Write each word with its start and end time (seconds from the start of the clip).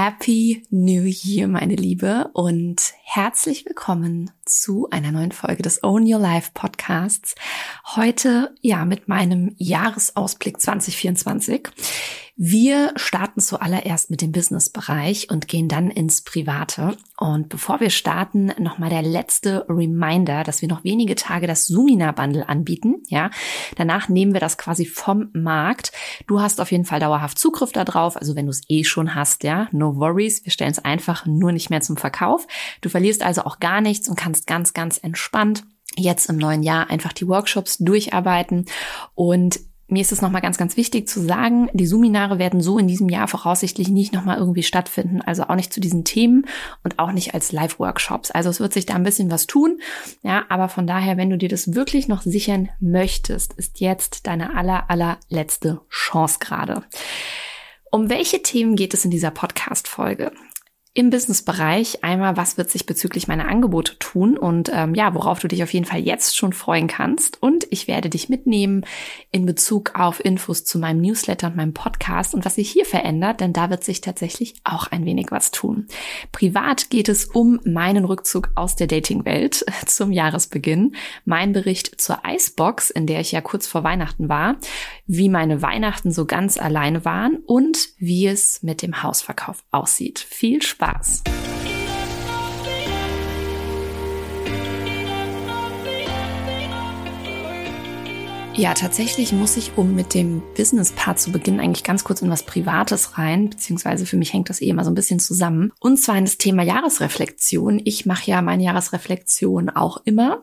Happy 0.00 0.62
New 0.70 1.06
Year, 1.06 1.48
meine 1.48 1.74
Liebe, 1.74 2.30
und 2.32 2.94
herzlich 3.02 3.66
willkommen 3.66 4.30
zu 4.44 4.88
einer 4.90 5.10
neuen 5.10 5.32
Folge 5.32 5.64
des 5.64 5.82
Own 5.82 6.04
Your 6.04 6.20
Life 6.20 6.52
Podcasts. 6.54 7.34
Heute 7.96 8.54
ja 8.60 8.84
mit 8.84 9.08
meinem 9.08 9.56
Jahresausblick 9.58 10.60
2024. 10.60 11.70
Wir 12.40 12.92
starten 12.94 13.40
zuallererst 13.40 14.10
mit 14.10 14.22
dem 14.22 14.30
Business-Bereich 14.30 15.28
und 15.28 15.48
gehen 15.48 15.66
dann 15.66 15.90
ins 15.90 16.22
Private. 16.22 16.96
Und 17.16 17.48
bevor 17.48 17.80
wir 17.80 17.90
starten, 17.90 18.52
nochmal 18.60 18.90
der 18.90 19.02
letzte 19.02 19.66
Reminder, 19.68 20.44
dass 20.44 20.62
wir 20.62 20.68
noch 20.68 20.84
wenige 20.84 21.16
Tage 21.16 21.48
das 21.48 21.66
Sumina-Bundle 21.66 22.48
anbieten. 22.48 23.02
Ja, 23.08 23.32
danach 23.74 24.08
nehmen 24.08 24.34
wir 24.34 24.40
das 24.40 24.56
quasi 24.56 24.86
vom 24.86 25.30
Markt. 25.32 25.90
Du 26.28 26.40
hast 26.40 26.60
auf 26.60 26.70
jeden 26.70 26.84
Fall 26.84 27.00
dauerhaft 27.00 27.40
Zugriff 27.40 27.72
darauf. 27.72 28.16
Also 28.16 28.36
wenn 28.36 28.46
du 28.46 28.50
es 28.50 28.62
eh 28.68 28.84
schon 28.84 29.16
hast, 29.16 29.42
ja, 29.42 29.66
no 29.72 29.96
worries. 29.96 30.44
Wir 30.44 30.52
stellen 30.52 30.70
es 30.70 30.78
einfach 30.78 31.26
nur 31.26 31.50
nicht 31.50 31.70
mehr 31.70 31.80
zum 31.80 31.96
Verkauf. 31.96 32.46
Du 32.82 32.88
verlierst 32.88 33.24
also 33.24 33.42
auch 33.42 33.58
gar 33.58 33.80
nichts 33.80 34.08
und 34.08 34.14
kannst 34.14 34.46
ganz, 34.46 34.74
ganz 34.74 34.98
entspannt 34.98 35.64
jetzt 35.96 36.30
im 36.30 36.36
neuen 36.36 36.62
Jahr 36.62 36.88
einfach 36.88 37.12
die 37.12 37.26
Workshops 37.26 37.78
durcharbeiten 37.78 38.66
und 39.16 39.58
mir 39.88 40.02
ist 40.02 40.12
es 40.12 40.20
nochmal 40.20 40.42
ganz, 40.42 40.58
ganz 40.58 40.76
wichtig 40.76 41.08
zu 41.08 41.20
sagen, 41.20 41.70
die 41.72 41.86
Seminare 41.86 42.38
werden 42.38 42.60
so 42.60 42.78
in 42.78 42.86
diesem 42.86 43.08
Jahr 43.08 43.26
voraussichtlich 43.26 43.88
nicht 43.88 44.12
nochmal 44.12 44.38
irgendwie 44.38 44.62
stattfinden, 44.62 45.22
also 45.22 45.44
auch 45.44 45.54
nicht 45.54 45.72
zu 45.72 45.80
diesen 45.80 46.04
Themen 46.04 46.46
und 46.84 46.98
auch 46.98 47.10
nicht 47.10 47.34
als 47.34 47.52
Live-Workshops. 47.52 48.30
Also 48.30 48.50
es 48.50 48.60
wird 48.60 48.74
sich 48.74 48.84
da 48.84 48.94
ein 48.94 49.02
bisschen 49.02 49.30
was 49.30 49.46
tun, 49.46 49.80
ja, 50.22 50.44
aber 50.50 50.68
von 50.68 50.86
daher, 50.86 51.16
wenn 51.16 51.30
du 51.30 51.38
dir 51.38 51.48
das 51.48 51.74
wirklich 51.74 52.06
noch 52.06 52.22
sichern 52.22 52.68
möchtest, 52.80 53.54
ist 53.54 53.80
jetzt 53.80 54.26
deine 54.26 54.54
aller, 54.54 54.90
allerletzte 54.90 55.80
Chance 55.88 56.38
gerade. 56.40 56.84
Um 57.90 58.10
welche 58.10 58.42
Themen 58.42 58.76
geht 58.76 58.92
es 58.92 59.06
in 59.06 59.10
dieser 59.10 59.30
Podcast-Folge? 59.30 60.32
Im 60.94 61.10
Businessbereich 61.10 62.02
einmal, 62.02 62.36
was 62.36 62.56
wird 62.56 62.70
sich 62.70 62.86
bezüglich 62.86 63.28
meiner 63.28 63.46
Angebote 63.46 63.98
tun 63.98 64.36
und 64.36 64.70
ähm, 64.72 64.94
ja, 64.94 65.14
worauf 65.14 65.38
du 65.38 65.46
dich 65.46 65.62
auf 65.62 65.72
jeden 65.72 65.84
Fall 65.84 66.00
jetzt 66.00 66.36
schon 66.36 66.52
freuen 66.52 66.88
kannst. 66.88 67.40
Und 67.40 67.66
ich 67.70 67.86
werde 67.86 68.08
dich 68.08 68.28
mitnehmen 68.28 68.84
in 69.30 69.46
Bezug 69.46 69.92
auf 69.94 70.24
Infos 70.24 70.64
zu 70.64 70.78
meinem 70.78 71.00
Newsletter 71.00 71.48
und 71.48 71.56
meinem 71.56 71.74
Podcast 71.74 72.34
und 72.34 72.44
was 72.44 72.56
sich 72.56 72.70
hier 72.70 72.84
verändert, 72.84 73.40
denn 73.40 73.52
da 73.52 73.70
wird 73.70 73.84
sich 73.84 74.00
tatsächlich 74.00 74.54
auch 74.64 74.88
ein 74.88 75.04
wenig 75.04 75.26
was 75.30 75.50
tun. 75.50 75.86
Privat 76.32 76.90
geht 76.90 77.08
es 77.08 77.26
um 77.26 77.60
meinen 77.64 78.04
Rückzug 78.04 78.50
aus 78.54 78.74
der 78.74 78.86
Datingwelt 78.86 79.64
zum 79.86 80.10
Jahresbeginn, 80.10 80.96
mein 81.24 81.52
Bericht 81.52 82.00
zur 82.00 82.22
Icebox, 82.26 82.90
in 82.90 83.06
der 83.06 83.20
ich 83.20 83.30
ja 83.30 83.40
kurz 83.40 83.66
vor 83.66 83.84
Weihnachten 83.84 84.28
war, 84.28 84.56
wie 85.06 85.28
meine 85.28 85.62
Weihnachten 85.62 86.10
so 86.10 86.24
ganz 86.24 86.58
alleine 86.58 87.04
waren 87.04 87.36
und 87.46 87.90
wie 87.98 88.26
es 88.26 88.62
mit 88.62 88.82
dem 88.82 89.02
Hausverkauf 89.02 89.62
aussieht. 89.70 90.18
Viel 90.18 90.62
Spaß! 90.62 90.87
Spaß. 90.88 91.22
Ja, 98.54 98.74
tatsächlich 98.74 99.32
muss 99.32 99.56
ich, 99.56 99.76
um 99.76 99.94
mit 99.94 100.14
dem 100.14 100.42
Business-Part 100.56 101.20
zu 101.20 101.30
beginnen, 101.30 101.60
eigentlich 101.60 101.84
ganz 101.84 102.02
kurz 102.02 102.22
in 102.22 102.30
was 102.30 102.42
Privates 102.42 103.16
rein, 103.16 103.50
beziehungsweise 103.50 104.04
für 104.04 104.16
mich 104.16 104.32
hängt 104.32 104.50
das 104.50 104.60
eh 104.60 104.68
immer 104.68 104.82
so 104.82 104.90
ein 104.90 104.96
bisschen 104.96 105.20
zusammen. 105.20 105.72
Und 105.78 105.98
zwar 105.98 106.18
in 106.18 106.24
das 106.24 106.38
Thema 106.38 106.64
Jahresreflexion. 106.64 107.80
Ich 107.84 108.04
mache 108.04 108.28
ja 108.28 108.42
meine 108.42 108.64
Jahresreflexion 108.64 109.70
auch 109.70 109.98
immer. 110.04 110.42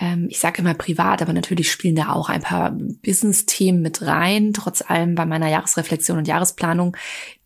Ähm, 0.00 0.28
ich 0.30 0.38
sage 0.38 0.62
immer 0.62 0.72
privat, 0.72 1.20
aber 1.20 1.34
natürlich 1.34 1.70
spielen 1.70 1.96
da 1.96 2.12
auch 2.12 2.30
ein 2.30 2.40
paar 2.40 2.70
Business-Themen 2.70 3.82
mit 3.82 4.00
rein. 4.00 4.54
Trotz 4.54 4.80
allem 4.80 5.14
bei 5.14 5.26
meiner 5.26 5.50
Jahresreflexion 5.50 6.16
und 6.16 6.28
Jahresplanung 6.28 6.96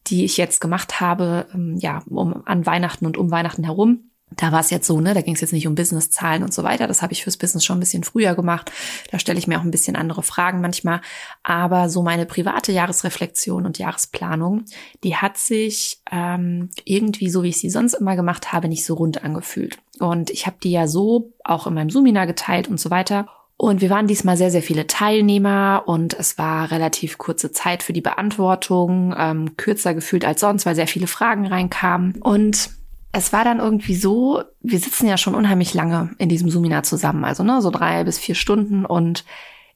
die 0.08 0.24
ich 0.24 0.36
jetzt 0.36 0.60
gemacht 0.60 1.00
habe, 1.00 1.46
ähm, 1.54 1.76
ja, 1.78 2.02
um, 2.08 2.42
an 2.46 2.66
Weihnachten 2.66 3.06
und 3.06 3.16
um 3.16 3.30
Weihnachten 3.30 3.64
herum. 3.64 4.10
Da 4.30 4.50
war 4.50 4.58
es 4.58 4.70
jetzt 4.70 4.88
so, 4.88 5.00
ne, 5.00 5.14
da 5.14 5.20
ging 5.20 5.36
es 5.36 5.40
jetzt 5.40 5.52
nicht 5.52 5.68
um 5.68 5.76
Businesszahlen 5.76 6.42
und 6.42 6.52
so 6.52 6.64
weiter. 6.64 6.88
Das 6.88 7.00
habe 7.00 7.12
ich 7.12 7.22
fürs 7.22 7.36
Business 7.36 7.64
schon 7.64 7.76
ein 7.76 7.80
bisschen 7.80 8.02
früher 8.02 8.34
gemacht. 8.34 8.72
Da 9.12 9.20
stelle 9.20 9.38
ich 9.38 9.46
mir 9.46 9.58
auch 9.58 9.62
ein 9.62 9.70
bisschen 9.70 9.94
andere 9.94 10.24
Fragen 10.24 10.60
manchmal. 10.60 11.00
Aber 11.44 11.88
so 11.88 12.02
meine 12.02 12.26
private 12.26 12.72
Jahresreflexion 12.72 13.64
und 13.64 13.78
Jahresplanung, 13.78 14.64
die 15.04 15.14
hat 15.14 15.38
sich 15.38 16.00
ähm, 16.10 16.70
irgendwie 16.84 17.30
so, 17.30 17.44
wie 17.44 17.50
ich 17.50 17.58
sie 17.58 17.70
sonst 17.70 17.94
immer 17.94 18.16
gemacht 18.16 18.52
habe, 18.52 18.66
nicht 18.66 18.84
so 18.84 18.94
rund 18.94 19.22
angefühlt. 19.22 19.78
Und 20.00 20.30
ich 20.30 20.46
habe 20.46 20.56
die 20.60 20.72
ja 20.72 20.88
so 20.88 21.32
auch 21.44 21.68
in 21.68 21.74
meinem 21.74 21.90
Seminar 21.90 22.26
geteilt 22.26 22.66
und 22.66 22.80
so 22.80 22.90
weiter. 22.90 23.28
Und 23.58 23.80
wir 23.80 23.88
waren 23.88 24.06
diesmal 24.06 24.36
sehr, 24.36 24.50
sehr 24.50 24.62
viele 24.62 24.86
Teilnehmer 24.86 25.84
und 25.86 26.12
es 26.12 26.36
war 26.36 26.70
relativ 26.70 27.16
kurze 27.16 27.52
Zeit 27.52 27.82
für 27.82 27.94
die 27.94 28.02
Beantwortung, 28.02 29.14
ähm, 29.16 29.56
kürzer 29.56 29.94
gefühlt 29.94 30.26
als 30.26 30.40
sonst, 30.40 30.66
weil 30.66 30.74
sehr 30.74 30.86
viele 30.86 31.06
Fragen 31.06 31.46
reinkamen. 31.46 32.16
Und 32.20 32.70
es 33.12 33.32
war 33.32 33.44
dann 33.44 33.60
irgendwie 33.60 33.94
so, 33.94 34.42
wir 34.60 34.78
sitzen 34.78 35.06
ja 35.08 35.16
schon 35.16 35.34
unheimlich 35.34 35.72
lange 35.72 36.10
in 36.18 36.28
diesem 36.28 36.50
Seminar 36.50 36.82
zusammen, 36.82 37.24
also 37.24 37.44
ne, 37.44 37.62
so 37.62 37.70
drei 37.70 38.04
bis 38.04 38.18
vier 38.18 38.34
Stunden. 38.34 38.84
Und 38.84 39.24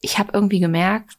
ich 0.03 0.19
habe 0.19 0.33
irgendwie 0.35 0.61
gemerkt, 0.61 1.17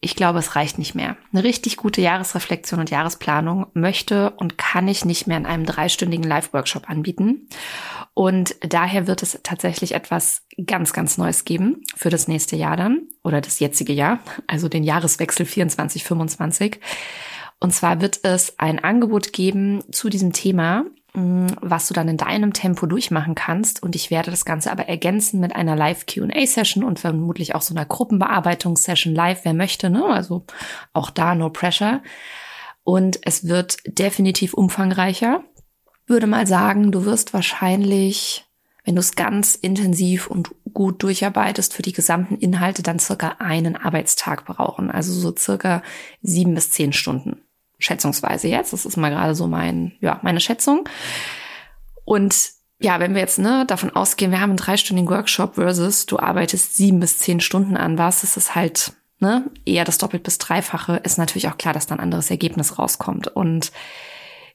ich 0.00 0.16
glaube, 0.16 0.38
es 0.38 0.54
reicht 0.54 0.78
nicht 0.78 0.94
mehr. 0.94 1.16
Eine 1.32 1.44
richtig 1.44 1.76
gute 1.76 2.02
Jahresreflexion 2.02 2.80
und 2.80 2.90
Jahresplanung 2.90 3.66
möchte 3.72 4.30
und 4.30 4.58
kann 4.58 4.86
ich 4.86 5.04
nicht 5.04 5.26
mehr 5.26 5.38
in 5.38 5.46
einem 5.46 5.64
dreistündigen 5.64 6.28
Live-Workshop 6.28 6.90
anbieten. 6.90 7.48
Und 8.12 8.54
daher 8.60 9.06
wird 9.06 9.22
es 9.22 9.40
tatsächlich 9.42 9.94
etwas 9.94 10.42
ganz, 10.66 10.92
ganz 10.92 11.18
Neues 11.18 11.44
geben 11.44 11.82
für 11.96 12.10
das 12.10 12.28
nächste 12.28 12.54
Jahr 12.54 12.76
dann 12.76 13.08
oder 13.22 13.40
das 13.40 13.58
jetzige 13.58 13.92
Jahr, 13.92 14.20
also 14.46 14.68
den 14.68 14.84
Jahreswechsel 14.84 15.46
24, 15.46 16.04
25. 16.04 16.80
Und 17.58 17.72
zwar 17.72 18.00
wird 18.00 18.20
es 18.24 18.58
ein 18.58 18.78
Angebot 18.78 19.32
geben 19.32 19.82
zu 19.90 20.10
diesem 20.10 20.32
Thema, 20.32 20.84
was 21.14 21.86
du 21.86 21.94
dann 21.94 22.08
in 22.08 22.16
deinem 22.16 22.52
Tempo 22.52 22.86
durchmachen 22.86 23.36
kannst. 23.36 23.82
Und 23.82 23.94
ich 23.94 24.10
werde 24.10 24.32
das 24.32 24.44
Ganze 24.44 24.72
aber 24.72 24.88
ergänzen 24.88 25.38
mit 25.38 25.54
einer 25.54 25.76
Live-QA-Session 25.76 26.82
und 26.82 26.98
vermutlich 26.98 27.54
auch 27.54 27.62
so 27.62 27.72
einer 27.72 27.86
Gruppenbearbeitungssession 27.86 29.14
live, 29.14 29.44
wer 29.44 29.54
möchte, 29.54 29.90
ne? 29.90 30.04
Also 30.06 30.44
auch 30.92 31.10
da 31.10 31.36
no 31.36 31.50
pressure. 31.50 32.02
Und 32.82 33.20
es 33.22 33.46
wird 33.46 33.76
definitiv 33.86 34.54
umfangreicher. 34.54 35.44
Würde 36.06 36.26
mal 36.26 36.48
sagen, 36.48 36.90
du 36.90 37.04
wirst 37.04 37.32
wahrscheinlich, 37.32 38.44
wenn 38.84 38.96
du 38.96 39.00
es 39.00 39.14
ganz 39.14 39.54
intensiv 39.54 40.26
und 40.26 40.50
gut 40.74 41.02
durcharbeitest 41.04 41.72
für 41.74 41.82
die 41.82 41.92
gesamten 41.92 42.36
Inhalte, 42.36 42.82
dann 42.82 42.98
circa 42.98 43.36
einen 43.38 43.76
Arbeitstag 43.76 44.44
brauchen. 44.46 44.90
Also 44.90 45.12
so 45.12 45.32
circa 45.34 45.82
sieben 46.22 46.54
bis 46.54 46.72
zehn 46.72 46.92
Stunden 46.92 47.43
schätzungsweise 47.84 48.48
jetzt. 48.48 48.72
Das 48.72 48.86
ist 48.86 48.96
mal 48.96 49.10
gerade 49.10 49.34
so 49.34 49.46
mein, 49.46 49.92
ja, 50.00 50.18
meine 50.22 50.40
Schätzung. 50.40 50.88
Und 52.04 52.34
ja, 52.80 52.98
wenn 53.00 53.14
wir 53.14 53.20
jetzt 53.20 53.38
ne, 53.38 53.64
davon 53.66 53.94
ausgehen, 53.94 54.30
wir 54.30 54.40
haben 54.40 54.50
einen 54.50 54.56
dreistündigen 54.56 55.10
Workshop 55.10 55.54
versus 55.54 56.06
du 56.06 56.18
arbeitest 56.18 56.76
sieben 56.76 57.00
bis 57.00 57.18
zehn 57.18 57.40
Stunden 57.40 57.76
an 57.76 57.98
was, 57.98 58.24
ist 58.24 58.36
es 58.36 58.54
halt 58.54 58.92
ne, 59.20 59.44
eher 59.64 59.84
das 59.84 59.98
doppelt 59.98 60.22
bis 60.22 60.38
dreifache, 60.38 60.96
ist 60.96 61.18
natürlich 61.18 61.48
auch 61.48 61.58
klar, 61.58 61.72
dass 61.72 61.86
dann 61.86 61.98
ein 61.98 62.04
anderes 62.04 62.30
Ergebnis 62.30 62.78
rauskommt. 62.78 63.28
Und 63.28 63.70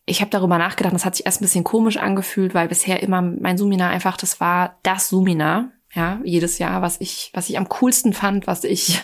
ich 0.06 0.22
habe 0.22 0.32
darüber 0.32 0.58
nachgedacht, 0.58 0.94
das 0.94 1.06
hat 1.06 1.16
sich 1.16 1.26
erst 1.26 1.42
ein 1.42 1.46
bisschen 1.46 1.64
komisch 1.64 1.98
angefühlt, 1.98 2.54
weil 2.54 2.68
bisher 2.68 3.02
immer 3.02 3.22
mein 3.22 3.58
Seminar 3.58 3.90
einfach, 3.92 4.18
das 4.18 4.40
war 4.40 4.80
das 4.84 5.10
Seminar, 5.10 5.72
ja, 5.94 6.20
jedes 6.24 6.60
Jahr, 6.60 6.84
was 6.84 7.02
ich, 7.02 7.32
was 7.34 7.50
ich 7.50 7.58
am 7.58 7.68
coolsten 7.68 8.14
fand, 8.14 8.46
was 8.46 8.64
ich 8.64 9.04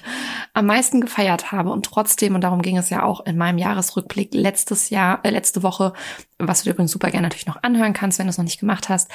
am 0.54 0.68
meisten 0.68 1.02
gefeiert 1.02 1.52
habe. 1.52 1.72
Und 1.72 1.86
trotzdem, 1.86 2.36
und 2.36 2.42
darum 2.42 2.62
ging 2.62 2.78
es 2.78 2.92
ja 2.92 3.04
auch 3.04 3.26
in 3.26 3.38
meinem 3.38 3.58
Jahresrückblick 3.58 4.34
letztes 4.34 4.92
Jahr, 4.92 5.20
äh, 5.24 5.32
letzte 5.32 5.64
Woche, 5.64 5.94
was 6.38 6.60
du 6.60 6.66
dir 6.66 6.74
übrigens 6.74 6.92
super 6.92 7.10
gerne 7.10 7.28
natürlich 7.28 7.48
noch 7.48 7.64
anhören 7.64 7.94
kannst, 7.94 8.20
wenn 8.20 8.28
du 8.28 8.30
es 8.30 8.38
noch 8.38 8.46
nicht 8.46 8.60
gemacht 8.60 8.90
hast, 8.90 9.10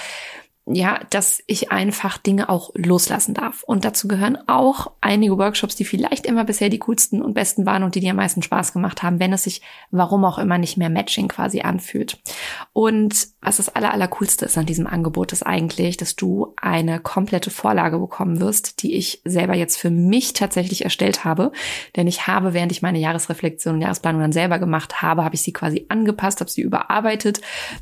ja, 0.66 1.00
dass 1.10 1.42
ich 1.46 1.72
einfach 1.72 2.18
Dinge 2.18 2.48
auch 2.48 2.70
loslassen 2.74 3.34
darf. 3.34 3.62
Und 3.62 3.84
dazu 3.84 4.08
gehören 4.08 4.38
auch 4.46 4.92
einige 5.00 5.38
Workshops, 5.38 5.74
die 5.74 5.84
vielleicht 5.84 6.26
immer 6.26 6.44
bisher 6.44 6.68
die 6.68 6.78
coolsten 6.78 7.22
und 7.22 7.34
besten 7.34 7.66
waren 7.66 7.82
und 7.82 7.94
die 7.94 8.00
dir 8.00 8.10
am 8.10 8.16
meisten 8.16 8.42
Spaß 8.42 8.72
gemacht 8.72 9.02
haben, 9.02 9.18
wenn 9.18 9.32
es 9.32 9.44
sich, 9.44 9.62
warum 9.90 10.24
auch 10.24 10.38
immer, 10.38 10.58
nicht 10.58 10.76
mehr 10.76 10.90
Matching 10.90 11.28
quasi 11.28 11.62
anfühlt. 11.62 12.20
Und 12.72 13.28
was 13.40 13.56
das 13.56 13.70
aller, 13.70 13.92
aller 13.92 14.08
coolste 14.08 14.44
ist 14.44 14.58
an 14.58 14.66
diesem 14.66 14.86
Angebot, 14.86 15.32
ist 15.32 15.44
eigentlich, 15.44 15.96
dass 15.96 16.14
du 16.14 16.54
eine 16.60 17.00
komplette 17.00 17.50
Vorlage 17.50 17.98
bekommen 17.98 18.40
wirst, 18.40 18.82
die 18.82 18.94
ich 18.94 19.22
selber 19.24 19.54
jetzt 19.54 19.78
für 19.78 19.90
mich 19.90 20.34
tatsächlich 20.34 20.84
erstellt 20.84 21.24
habe. 21.24 21.52
Denn 21.96 22.06
ich 22.06 22.26
habe, 22.26 22.52
während 22.52 22.70
ich 22.70 22.82
meine 22.82 22.98
Jahresreflexion 22.98 23.76
und 23.76 23.80
Jahresplanung 23.80 24.20
dann 24.20 24.32
selber 24.32 24.58
gemacht 24.58 25.00
habe, 25.00 25.24
habe 25.24 25.34
ich 25.34 25.42
sie 25.42 25.52
quasi 25.52 25.86
angepasst, 25.88 26.40
habe 26.40 26.50
sie 26.50 26.62
überarbeitet, 26.62 27.40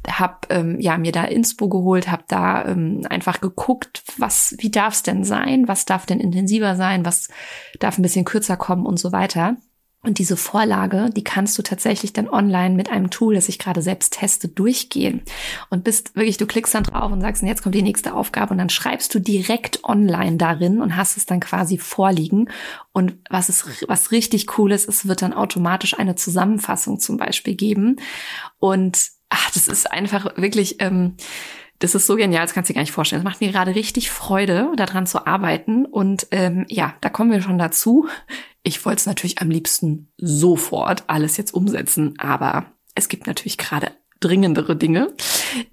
habe 0.08 0.36
ähm, 0.50 0.80
ja 0.80 0.96
mir 0.96 1.12
da 1.12 1.24
Inspo 1.24 1.68
geholt, 1.68 2.10
habe 2.10 2.22
da 2.28 2.67
ähm, 2.68 3.06
einfach 3.08 3.40
geguckt, 3.40 4.02
was, 4.16 4.54
wie 4.58 4.70
darf 4.70 4.94
es 4.94 5.02
denn 5.02 5.24
sein? 5.24 5.68
Was 5.68 5.84
darf 5.84 6.06
denn 6.06 6.20
intensiver 6.20 6.76
sein? 6.76 7.04
Was 7.04 7.28
darf 7.80 7.98
ein 7.98 8.02
bisschen 8.02 8.24
kürzer 8.24 8.56
kommen 8.56 8.86
und 8.86 8.98
so 8.98 9.12
weiter? 9.12 9.56
Und 10.00 10.18
diese 10.18 10.36
Vorlage, 10.36 11.10
die 11.14 11.24
kannst 11.24 11.58
du 11.58 11.62
tatsächlich 11.62 12.12
dann 12.12 12.28
online 12.28 12.76
mit 12.76 12.88
einem 12.88 13.10
Tool, 13.10 13.34
das 13.34 13.48
ich 13.48 13.58
gerade 13.58 13.82
selbst 13.82 14.12
teste, 14.12 14.46
durchgehen. 14.46 15.22
Und 15.70 15.82
bist 15.82 16.14
wirklich, 16.14 16.36
du 16.36 16.46
klickst 16.46 16.72
dann 16.72 16.84
drauf 16.84 17.10
und 17.10 17.20
sagst, 17.20 17.42
jetzt 17.42 17.64
kommt 17.64 17.74
die 17.74 17.82
nächste 17.82 18.14
Aufgabe 18.14 18.52
und 18.52 18.58
dann 18.58 18.70
schreibst 18.70 19.12
du 19.12 19.18
direkt 19.18 19.82
online 19.82 20.36
darin 20.36 20.80
und 20.80 20.96
hast 20.96 21.16
es 21.16 21.26
dann 21.26 21.40
quasi 21.40 21.78
vorliegen. 21.78 22.48
Und 22.92 23.16
was 23.28 23.48
ist, 23.48 23.88
was 23.88 24.12
richtig 24.12 24.56
cool 24.56 24.70
ist, 24.70 24.88
es 24.88 25.08
wird 25.08 25.20
dann 25.20 25.32
automatisch 25.32 25.98
eine 25.98 26.14
Zusammenfassung 26.14 27.00
zum 27.00 27.16
Beispiel 27.16 27.56
geben. 27.56 27.96
Und 28.60 29.08
das 29.52 29.66
ist 29.66 29.90
einfach 29.90 30.36
wirklich, 30.36 30.80
ähm, 30.80 31.16
das 31.78 31.94
ist 31.94 32.06
so 32.06 32.16
genial, 32.16 32.44
das 32.44 32.54
kannst 32.54 32.68
du 32.68 32.72
dir 32.72 32.78
gar 32.78 32.82
nicht 32.82 32.92
vorstellen. 32.92 33.20
Es 33.20 33.24
macht 33.24 33.40
mir 33.40 33.52
gerade 33.52 33.74
richtig 33.74 34.10
Freude, 34.10 34.72
daran 34.76 35.06
zu 35.06 35.26
arbeiten. 35.26 35.86
Und 35.86 36.26
ähm, 36.30 36.66
ja, 36.68 36.94
da 37.00 37.08
kommen 37.08 37.30
wir 37.30 37.40
schon 37.40 37.58
dazu. 37.58 38.08
Ich 38.62 38.84
wollte 38.84 39.00
es 39.00 39.06
natürlich 39.06 39.40
am 39.40 39.50
liebsten 39.50 40.12
sofort 40.16 41.04
alles 41.06 41.36
jetzt 41.36 41.54
umsetzen, 41.54 42.14
aber 42.18 42.66
es 42.94 43.08
gibt 43.08 43.26
natürlich 43.26 43.58
gerade 43.58 43.92
dringendere 44.20 44.74
Dinge, 44.74 45.12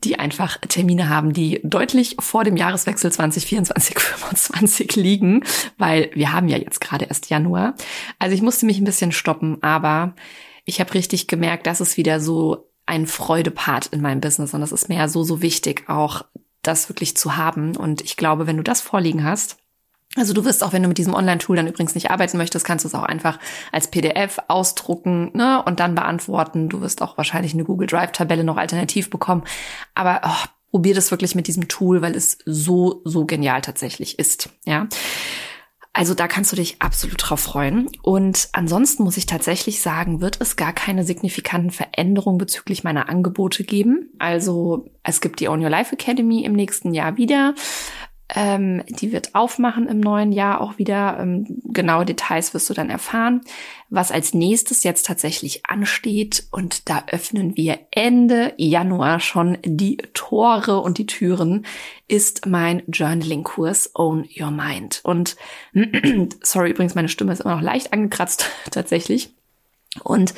die 0.03 0.19
einfach 0.19 0.57
Termine 0.59 1.09
haben, 1.09 1.33
die 1.33 1.59
deutlich 1.63 2.15
vor 2.19 2.43
dem 2.43 2.57
Jahreswechsel 2.57 3.11
2024, 3.11 3.95
2025 3.95 4.95
liegen, 4.95 5.43
weil 5.79 6.11
wir 6.13 6.31
haben 6.31 6.47
ja 6.47 6.57
jetzt 6.57 6.79
gerade 6.79 7.05
erst 7.05 7.31
Januar. 7.31 7.75
Also 8.19 8.35
ich 8.35 8.43
musste 8.43 8.67
mich 8.67 8.77
ein 8.77 8.85
bisschen 8.85 9.11
stoppen, 9.11 9.63
aber 9.63 10.15
ich 10.65 10.79
habe 10.79 10.93
richtig 10.93 11.27
gemerkt, 11.27 11.65
dass 11.65 11.79
es 11.79 11.97
wieder 11.97 12.19
so 12.19 12.69
ein 12.85 13.07
Freudepart 13.07 13.87
in 13.87 14.01
meinem 14.01 14.21
Business 14.21 14.53
und 14.53 14.61
das 14.61 14.71
ist 14.71 14.89
mir 14.89 14.97
ja 14.97 15.07
so, 15.07 15.23
so 15.23 15.41
wichtig, 15.41 15.89
auch 15.89 16.23
das 16.61 16.89
wirklich 16.89 17.15
zu 17.17 17.37
haben. 17.37 17.75
Und 17.75 18.01
ich 18.01 18.17
glaube, 18.17 18.47
wenn 18.47 18.57
du 18.57 18.63
das 18.63 18.81
vorliegen 18.81 19.23
hast, 19.23 19.57
also 20.15 20.33
du 20.33 20.45
wirst 20.45 20.63
auch, 20.63 20.71
wenn 20.71 20.81
du 20.81 20.87
mit 20.87 20.97
diesem 20.97 21.13
Online-Tool 21.13 21.57
dann 21.57 21.67
übrigens 21.67 21.93
nicht 21.93 22.09
arbeiten 22.09 22.37
möchtest, 22.37 22.65
kannst 22.65 22.85
du 22.85 22.87
es 22.87 22.95
auch 22.95 23.03
einfach 23.03 23.37
als 23.71 23.89
PDF 23.89 24.39
ausdrucken 24.47 25.31
ne, 25.33 25.61
und 25.63 25.79
dann 25.79 25.93
beantworten. 25.93 26.69
Du 26.69 26.79
wirst 26.81 27.01
auch 27.01 27.17
wahrscheinlich 27.17 27.53
eine 27.53 27.65
Google 27.65 27.87
Drive-Tabelle 27.87 28.43
noch 28.43 28.57
alternativ 28.57 29.09
bekommen. 29.09 29.43
Aber 29.93 30.21
oh, 30.23 30.47
probier 30.71 30.95
das 30.95 31.11
wirklich 31.11 31.35
mit 31.35 31.47
diesem 31.47 31.67
Tool, 31.67 32.01
weil 32.01 32.15
es 32.15 32.37
so, 32.45 33.01
so 33.03 33.25
genial 33.25 33.61
tatsächlich 33.61 34.17
ist. 34.17 34.49
Ja. 34.65 34.87
Also 35.95 36.13
da 36.13 36.27
kannst 36.27 36.51
du 36.51 36.57
dich 36.57 36.81
absolut 36.81 37.15
drauf 37.19 37.39
freuen. 37.39 37.87
Und 38.01 38.49
ansonsten 38.51 39.03
muss 39.03 39.15
ich 39.15 39.27
tatsächlich 39.27 39.81
sagen, 39.81 40.19
wird 40.19 40.41
es 40.41 40.57
gar 40.57 40.73
keine 40.73 41.05
signifikanten 41.05 41.71
Veränderungen 41.71 42.37
bezüglich 42.37 42.83
meiner 42.83 43.07
Angebote 43.07 43.63
geben. 43.63 44.09
Also 44.19 44.89
es 45.03 45.21
gibt 45.21 45.39
die 45.39 45.47
Own 45.47 45.63
Your 45.63 45.69
Life 45.69 45.93
Academy 45.93 46.43
im 46.43 46.51
nächsten 46.51 46.93
Jahr 46.93 47.15
wieder. 47.15 47.55
Ähm, 48.33 48.83
die 48.87 49.11
wird 49.11 49.35
aufmachen 49.35 49.87
im 49.87 49.99
neuen 49.99 50.31
Jahr 50.31 50.59
auch 50.59 50.79
wieder. 50.79 51.19
Ähm, 51.19 51.45
genaue 51.65 52.05
Details 52.05 52.53
wirst 52.53 52.69
du 52.69 52.73
dann 52.73 52.89
erfahren. 52.89 53.41
Was 53.89 54.11
als 54.11 54.33
nächstes 54.33 54.83
jetzt 54.83 55.05
tatsächlich 55.05 55.67
ansteht 55.67 56.47
und 56.51 56.89
da 56.89 57.03
öffnen 57.11 57.55
wir 57.55 57.79
Ende 57.91 58.53
Januar 58.57 59.19
schon 59.19 59.59
die 59.63 59.97
Tore 60.13 60.81
und 60.81 60.97
die 60.97 61.05
Türen, 61.05 61.67
ist 62.07 62.47
mein 62.47 62.81
Journaling-Kurs 62.87 63.91
Own 63.93 64.27
Your 64.39 64.51
Mind. 64.51 65.01
Und 65.03 65.35
sorry, 66.41 66.71
übrigens, 66.71 66.95
meine 66.95 67.09
Stimme 67.09 67.31
ist 67.31 67.41
immer 67.41 67.55
noch 67.55 67.61
leicht 67.61 67.93
angekratzt 67.93 68.49
tatsächlich. 68.71 69.29
Und 70.03 70.33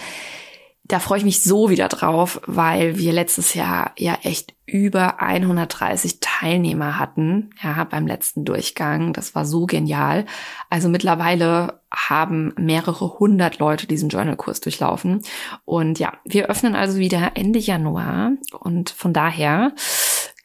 da 0.87 0.99
freue 0.99 1.17
ich 1.19 1.25
mich 1.25 1.43
so 1.43 1.69
wieder 1.69 1.89
drauf, 1.89 2.39
weil 2.45 2.97
wir 2.97 3.11
letztes 3.11 3.53
Jahr 3.53 3.91
ja 3.97 4.17
echt 4.23 4.55
über 4.65 5.21
130 5.21 6.19
Teilnehmer 6.21 6.97
hatten, 6.99 7.49
ja, 7.61 7.83
beim 7.83 8.07
letzten 8.07 8.45
Durchgang. 8.45 9.11
Das 9.13 9.35
war 9.35 9.45
so 9.45 9.65
genial. 9.65 10.25
Also 10.69 10.87
mittlerweile 10.87 11.81
haben 11.91 12.53
mehrere 12.57 13.19
hundert 13.19 13.59
Leute 13.59 13.87
diesen 13.87 14.09
Journalkurs 14.09 14.61
durchlaufen. 14.61 15.21
Und 15.65 15.99
ja, 15.99 16.13
wir 16.23 16.47
öffnen 16.47 16.75
also 16.75 16.99
wieder 16.99 17.31
Ende 17.35 17.59
Januar. 17.59 18.31
Und 18.59 18.89
von 18.89 19.13
daher, 19.13 19.73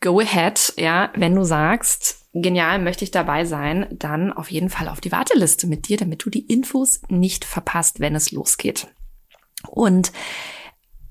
go 0.00 0.18
ahead, 0.20 0.72
ja, 0.76 1.10
wenn 1.14 1.34
du 1.34 1.44
sagst, 1.44 2.26
genial, 2.32 2.80
möchte 2.80 3.04
ich 3.04 3.10
dabei 3.10 3.44
sein, 3.44 3.86
dann 3.90 4.32
auf 4.32 4.50
jeden 4.50 4.70
Fall 4.70 4.88
auf 4.88 5.00
die 5.00 5.12
Warteliste 5.12 5.66
mit 5.66 5.88
dir, 5.88 5.98
damit 5.98 6.24
du 6.24 6.30
die 6.30 6.46
Infos 6.46 7.00
nicht 7.08 7.44
verpasst, 7.44 8.00
wenn 8.00 8.14
es 8.14 8.32
losgeht. 8.32 8.88
Und 9.68 10.12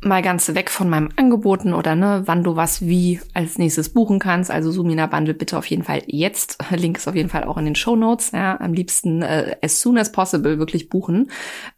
mal 0.03 0.23
ganz 0.23 0.53
weg 0.55 0.71
von 0.71 0.89
meinem 0.89 1.09
Angeboten 1.15 1.73
oder 1.73 1.95
ne, 1.95 2.23
wann 2.25 2.43
du 2.43 2.55
was 2.55 2.81
wie 2.81 3.19
als 3.33 3.59
nächstes 3.59 3.93
buchen 3.93 4.17
kannst. 4.17 4.49
Also 4.49 4.71
Sumina 4.71 5.05
Bundle 5.05 5.35
bitte 5.35 5.57
auf 5.57 5.67
jeden 5.67 5.83
Fall 5.83 6.01
jetzt. 6.07 6.57
Link 6.71 6.97
ist 6.97 7.07
auf 7.07 7.15
jeden 7.15 7.29
Fall 7.29 7.43
auch 7.43 7.57
in 7.57 7.65
den 7.65 7.75
Show 7.75 7.95
Notes. 7.95 8.31
Ja, 8.31 8.59
am 8.59 8.73
liebsten 8.73 9.21
äh, 9.21 9.57
as 9.61 9.79
soon 9.79 9.99
as 9.99 10.11
possible 10.11 10.57
wirklich 10.57 10.89
buchen. 10.89 11.29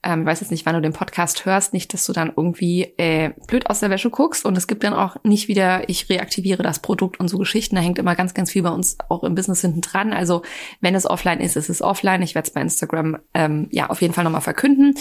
Ähm, 0.03 0.21
ich 0.21 0.27
weiß 0.27 0.39
jetzt 0.39 0.51
nicht, 0.51 0.65
wann 0.65 0.75
du 0.75 0.81
den 0.81 0.93
Podcast 0.93 1.45
hörst, 1.45 1.73
nicht, 1.73 1.93
dass 1.93 2.05
du 2.05 2.13
dann 2.13 2.31
irgendwie 2.35 2.93
äh, 2.97 3.31
blöd 3.47 3.69
aus 3.69 3.81
der 3.81 3.89
Wäsche 3.89 4.09
guckst 4.09 4.45
und 4.45 4.57
es 4.57 4.67
gibt 4.67 4.85
dann 4.85 4.93
auch 4.93 5.17
nicht 5.23 5.49
wieder, 5.49 5.89
ich 5.89 6.09
reaktiviere 6.09 6.63
das 6.63 6.79
Produkt 6.79 7.19
und 7.19 7.27
so 7.27 7.37
Geschichten. 7.37 7.75
Da 7.75 7.81
hängt 7.81 7.99
immer 7.99 8.15
ganz, 8.15 8.33
ganz 8.33 8.51
viel 8.51 8.63
bei 8.63 8.71
uns 8.71 8.97
auch 9.09 9.23
im 9.23 9.35
Business 9.35 9.61
hinten 9.61 9.81
dran. 9.81 10.13
Also 10.13 10.43
wenn 10.79 10.95
es 10.95 11.05
offline 11.05 11.41
ist, 11.41 11.57
ist 11.57 11.69
es 11.69 11.81
offline. 11.81 12.21
Ich 12.21 12.35
werde 12.35 12.47
es 12.47 12.53
bei 12.53 12.61
Instagram 12.61 13.17
ähm, 13.33 13.67
ja 13.71 13.89
auf 13.89 14.01
jeden 14.01 14.13
Fall 14.13 14.23
nochmal 14.23 14.41
verkünden. 14.41 14.95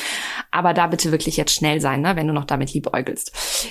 Aber 0.50 0.74
da 0.74 0.88
bitte 0.88 1.12
wirklich 1.12 1.36
jetzt 1.36 1.54
schnell 1.54 1.80
sein, 1.80 2.00
ne, 2.00 2.16
wenn 2.16 2.26
du 2.26 2.32
noch 2.32 2.46
damit 2.46 2.72
liebäugelst 2.74 3.11
entwickelst. 3.12 3.68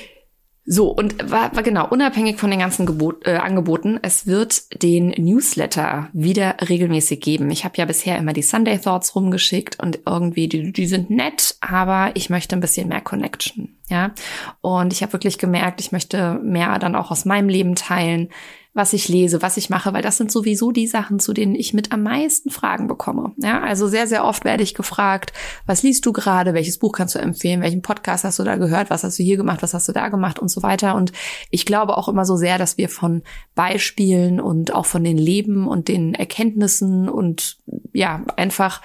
So, 0.63 0.89
und 0.89 1.31
war, 1.31 1.53
war 1.55 1.63
genau, 1.63 1.87
unabhängig 1.87 2.39
von 2.39 2.51
den 2.51 2.59
ganzen 2.59 2.85
Gebot, 2.85 3.25
äh, 3.25 3.37
Angeboten, 3.37 3.99
es 4.03 4.27
wird 4.27 4.83
den 4.83 5.09
Newsletter 5.09 6.09
wieder 6.13 6.55
regelmäßig 6.69 7.19
geben. 7.19 7.49
Ich 7.49 7.65
habe 7.65 7.77
ja 7.77 7.85
bisher 7.85 8.17
immer 8.19 8.31
die 8.31 8.43
Sunday 8.43 8.77
Thoughts 8.77 9.15
rumgeschickt 9.15 9.79
und 9.81 9.99
irgendwie, 10.05 10.47
die, 10.47 10.71
die 10.71 10.85
sind 10.85 11.09
nett, 11.09 11.55
aber 11.61 12.11
ich 12.13 12.29
möchte 12.29 12.55
ein 12.55 12.61
bisschen 12.61 12.89
mehr 12.89 13.01
Connection. 13.01 13.75
Ja, 13.89 14.13
und 14.61 14.93
ich 14.93 15.01
habe 15.01 15.13
wirklich 15.13 15.39
gemerkt, 15.39 15.81
ich 15.81 15.91
möchte 15.91 16.35
mehr 16.43 16.77
dann 16.77 16.95
auch 16.95 17.09
aus 17.09 17.25
meinem 17.25 17.49
Leben 17.49 17.75
teilen 17.75 18.29
was 18.73 18.93
ich 18.93 19.09
lese, 19.09 19.41
was 19.41 19.57
ich 19.57 19.69
mache, 19.69 19.91
weil 19.93 20.01
das 20.01 20.15
sind 20.15 20.31
sowieso 20.31 20.71
die 20.71 20.87
Sachen, 20.87 21.19
zu 21.19 21.33
denen 21.33 21.55
ich 21.55 21.73
mit 21.73 21.91
am 21.91 22.03
meisten 22.03 22.49
Fragen 22.49 22.87
bekomme. 22.87 23.33
Ja, 23.37 23.61
also 23.61 23.87
sehr, 23.87 24.07
sehr 24.07 24.23
oft 24.23 24.45
werde 24.45 24.63
ich 24.63 24.75
gefragt, 24.75 25.33
was 25.65 25.83
liest 25.83 26.05
du 26.05 26.13
gerade, 26.13 26.53
welches 26.53 26.77
Buch 26.77 26.93
kannst 26.93 27.15
du 27.15 27.19
empfehlen, 27.19 27.61
welchen 27.61 27.81
Podcast 27.81 28.23
hast 28.23 28.39
du 28.39 28.43
da 28.43 28.55
gehört, 28.55 28.89
was 28.89 29.03
hast 29.03 29.19
du 29.19 29.23
hier 29.23 29.35
gemacht, 29.35 29.61
was 29.61 29.73
hast 29.73 29.89
du 29.89 29.91
da 29.91 30.07
gemacht 30.07 30.39
und 30.39 30.47
so 30.47 30.63
weiter. 30.63 30.95
Und 30.95 31.11
ich 31.49 31.65
glaube 31.65 31.97
auch 31.97 32.07
immer 32.07 32.23
so 32.23 32.37
sehr, 32.37 32.57
dass 32.57 32.77
wir 32.77 32.87
von 32.87 33.23
Beispielen 33.55 34.39
und 34.39 34.73
auch 34.73 34.85
von 34.85 35.03
den 35.03 35.17
Leben 35.17 35.67
und 35.67 35.89
den 35.89 36.13
Erkenntnissen 36.13 37.09
und 37.09 37.57
ja, 37.91 38.23
einfach 38.37 38.81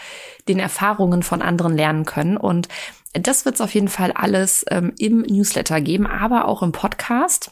den 0.49 0.59
Erfahrungen 0.59 1.23
von 1.23 1.43
anderen 1.43 1.77
lernen 1.77 2.05
können. 2.05 2.37
Und 2.37 2.67
das 3.13 3.45
wird 3.45 3.55
es 3.55 3.61
auf 3.61 3.73
jeden 3.73 3.89
Fall 3.89 4.13
alles 4.13 4.65
ähm, 4.69 4.93
im 4.99 5.21
Newsletter 5.23 5.81
geben, 5.81 6.07
aber 6.07 6.47
auch 6.47 6.63
im 6.63 6.73
Podcast 6.73 7.51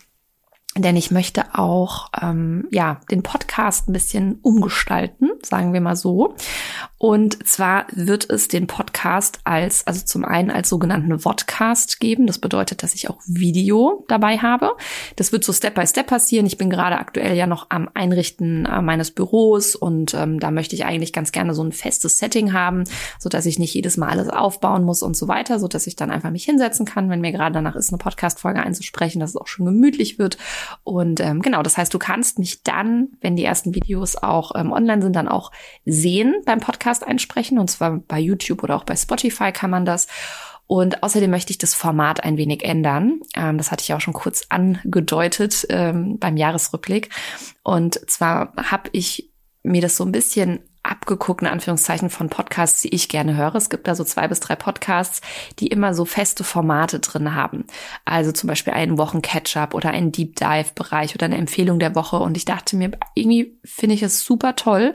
denn 0.77 0.97
ich 0.97 1.11
möchte 1.11 1.55
auch 1.55 2.09
ähm, 2.21 2.67
ja 2.71 3.01
den 3.11 3.23
Podcast 3.23 3.89
ein 3.89 3.93
bisschen 3.93 4.39
umgestalten, 4.43 5.31
sagen 5.43 5.73
wir 5.73 5.81
mal 5.81 5.97
so. 5.97 6.35
Und 7.05 7.47
zwar 7.47 7.85
wird 7.93 8.31
es 8.31 8.49
den 8.49 8.67
Podcast 8.67 9.41
als, 9.45 9.87
also 9.87 10.03
zum 10.07 10.25
einen 10.25 10.51
als 10.51 10.71
sogenannten 10.71 11.19
Vodcast 11.19 12.01
geben. 12.01 12.27
Das 12.27 12.39
bedeutet, 12.39 12.83
dass 12.83 12.95
ich 12.95 13.11
auch 13.11 13.19
Video 13.27 14.07
dabei 14.09 14.39
habe. 14.39 14.71
Das 15.17 15.31
wird 15.31 15.45
so 15.45 15.53
Step 15.53 15.75
by 15.75 15.87
Step 15.87 16.07
passieren. 16.07 16.47
Ich 16.47 16.57
bin 16.57 16.71
gerade 16.71 16.97
aktuell 16.97 17.37
ja 17.37 17.47
noch 17.47 17.67
am 17.69 17.91
Einrichten 17.93 18.65
äh, 18.65 18.81
meines 18.81 19.11
Büros 19.11 19.77
und 19.77 20.15
ähm, 20.15 20.41
da 20.41 20.51
möchte 20.51 20.77
ich 20.77 20.87
eigentlich 20.87 21.13
ganz 21.13 21.31
gerne 21.31 21.53
so 21.53 21.63
ein 21.63 21.73
festes 21.73 22.17
Setting 22.17 22.55
haben, 22.55 22.85
so 23.19 23.29
dass 23.29 23.45
ich 23.45 23.59
nicht 23.59 23.75
jedes 23.75 23.99
Mal 23.99 24.09
alles 24.09 24.31
aufbauen 24.31 24.85
muss 24.85 25.03
und 25.03 25.15
so 25.15 25.29
weiter, 25.29 25.59
so 25.59 25.69
dass 25.69 25.87
ich 25.87 25.97
dann 25.97 26.11
einfach 26.11 26.31
mich 26.31 26.45
hinsetzen 26.45 26.87
kann, 26.87 27.11
wenn 27.11 27.21
mir 27.21 27.33
gerade 27.33 27.53
danach 27.53 27.77
ist, 27.77 27.91
eine 27.91 27.99
Podcast-Folge 27.99 28.63
einzusprechen, 28.63 29.21
dass 29.21 29.29
es 29.29 29.37
auch 29.37 29.47
schon 29.47 29.67
gemütlich 29.67 30.19
wird. 30.19 30.39
Und 30.85 31.21
ähm, 31.21 31.43
genau, 31.43 31.63
das 31.63 31.77
heißt, 31.77 31.93
du 31.93 31.99
kannst 31.99 32.39
mich 32.39 32.63
dann, 32.63 33.09
wenn 33.21 33.37
die 33.37 33.45
ersten 33.45 33.75
Videos 33.75 34.17
auch 34.17 34.53
ähm, 34.55 34.73
online 34.73 35.03
sind, 35.03 35.15
dann 35.15 35.29
auch 35.29 35.53
sehen 35.85 36.37
beim 36.47 36.61
Podcast 36.61 36.94
einsprechen. 37.03 37.59
Und 37.59 37.71
zwar 37.71 37.99
bei 37.99 38.19
YouTube 38.19 38.63
oder 38.63 38.77
auch 38.77 38.85
bei 38.85 38.97
Spotify 38.97 39.53
kann 39.53 39.71
man 39.71 39.85
das. 39.85 40.07
Und 40.67 41.03
außerdem 41.03 41.31
möchte 41.31 41.51
ich 41.51 41.59
das 41.59 41.75
Format 41.75 42.25
ein 42.25 42.37
wenig 42.37 42.65
ändern. 42.65 43.21
Ähm, 43.35 43.59
das 43.59 43.71
hatte 43.71 43.83
ich 43.83 43.93
auch 43.93 44.01
schon 44.01 44.15
kurz 44.15 44.47
angedeutet 44.49 45.67
ähm, 45.69 46.19
beim 46.19 46.37
Jahresrückblick. 46.37 47.11
Und 47.63 47.99
zwar 48.11 48.53
habe 48.57 48.89
ich 48.93 49.31
mir 49.63 49.83
das 49.83 49.97
so 49.97 50.05
ein 50.05 50.13
bisschen 50.13 50.61
abgeguckt, 50.85 51.43
in 51.43 51.49
Anführungszeichen, 51.49 52.11
von 52.11 52.29
Podcasts, 52.29 52.83
die 52.83 52.95
ich 52.95 53.09
gerne 53.09 53.37
höre. 53.37 53.55
Es 53.55 53.71
gibt 53.71 53.89
da 53.89 53.95
so 53.95 54.05
zwei 54.05 54.29
bis 54.29 54.41
drei 54.41 54.55
Podcasts, 54.55 55.21
die 55.59 55.69
immer 55.69 55.95
so 55.95 56.05
feste 56.05 56.45
Formate 56.45 57.01
drin 57.01 57.35
haben. 57.35 57.65
Also 58.05 58.33
zum 58.33 58.49
Beispiel 58.49 58.75
einen 58.75 58.99
Wochen-Catch-up 58.99 59.75
oder 59.75 59.91
einen 59.91 60.13
Deep 60.13 60.37
Dive-Bereich 60.37 61.15
oder 61.15 61.27
eine 61.27 61.39
Empfehlung 61.39 61.79
der 61.79 61.95
Woche. 61.95 62.17
Und 62.17 62.37
ich 62.37 62.45
dachte 62.45 62.77
mir, 62.77 62.93
irgendwie 63.15 63.59
finde 63.65 63.95
ich 63.95 64.03
es 64.03 64.25
super 64.25 64.57
toll. 64.57 64.95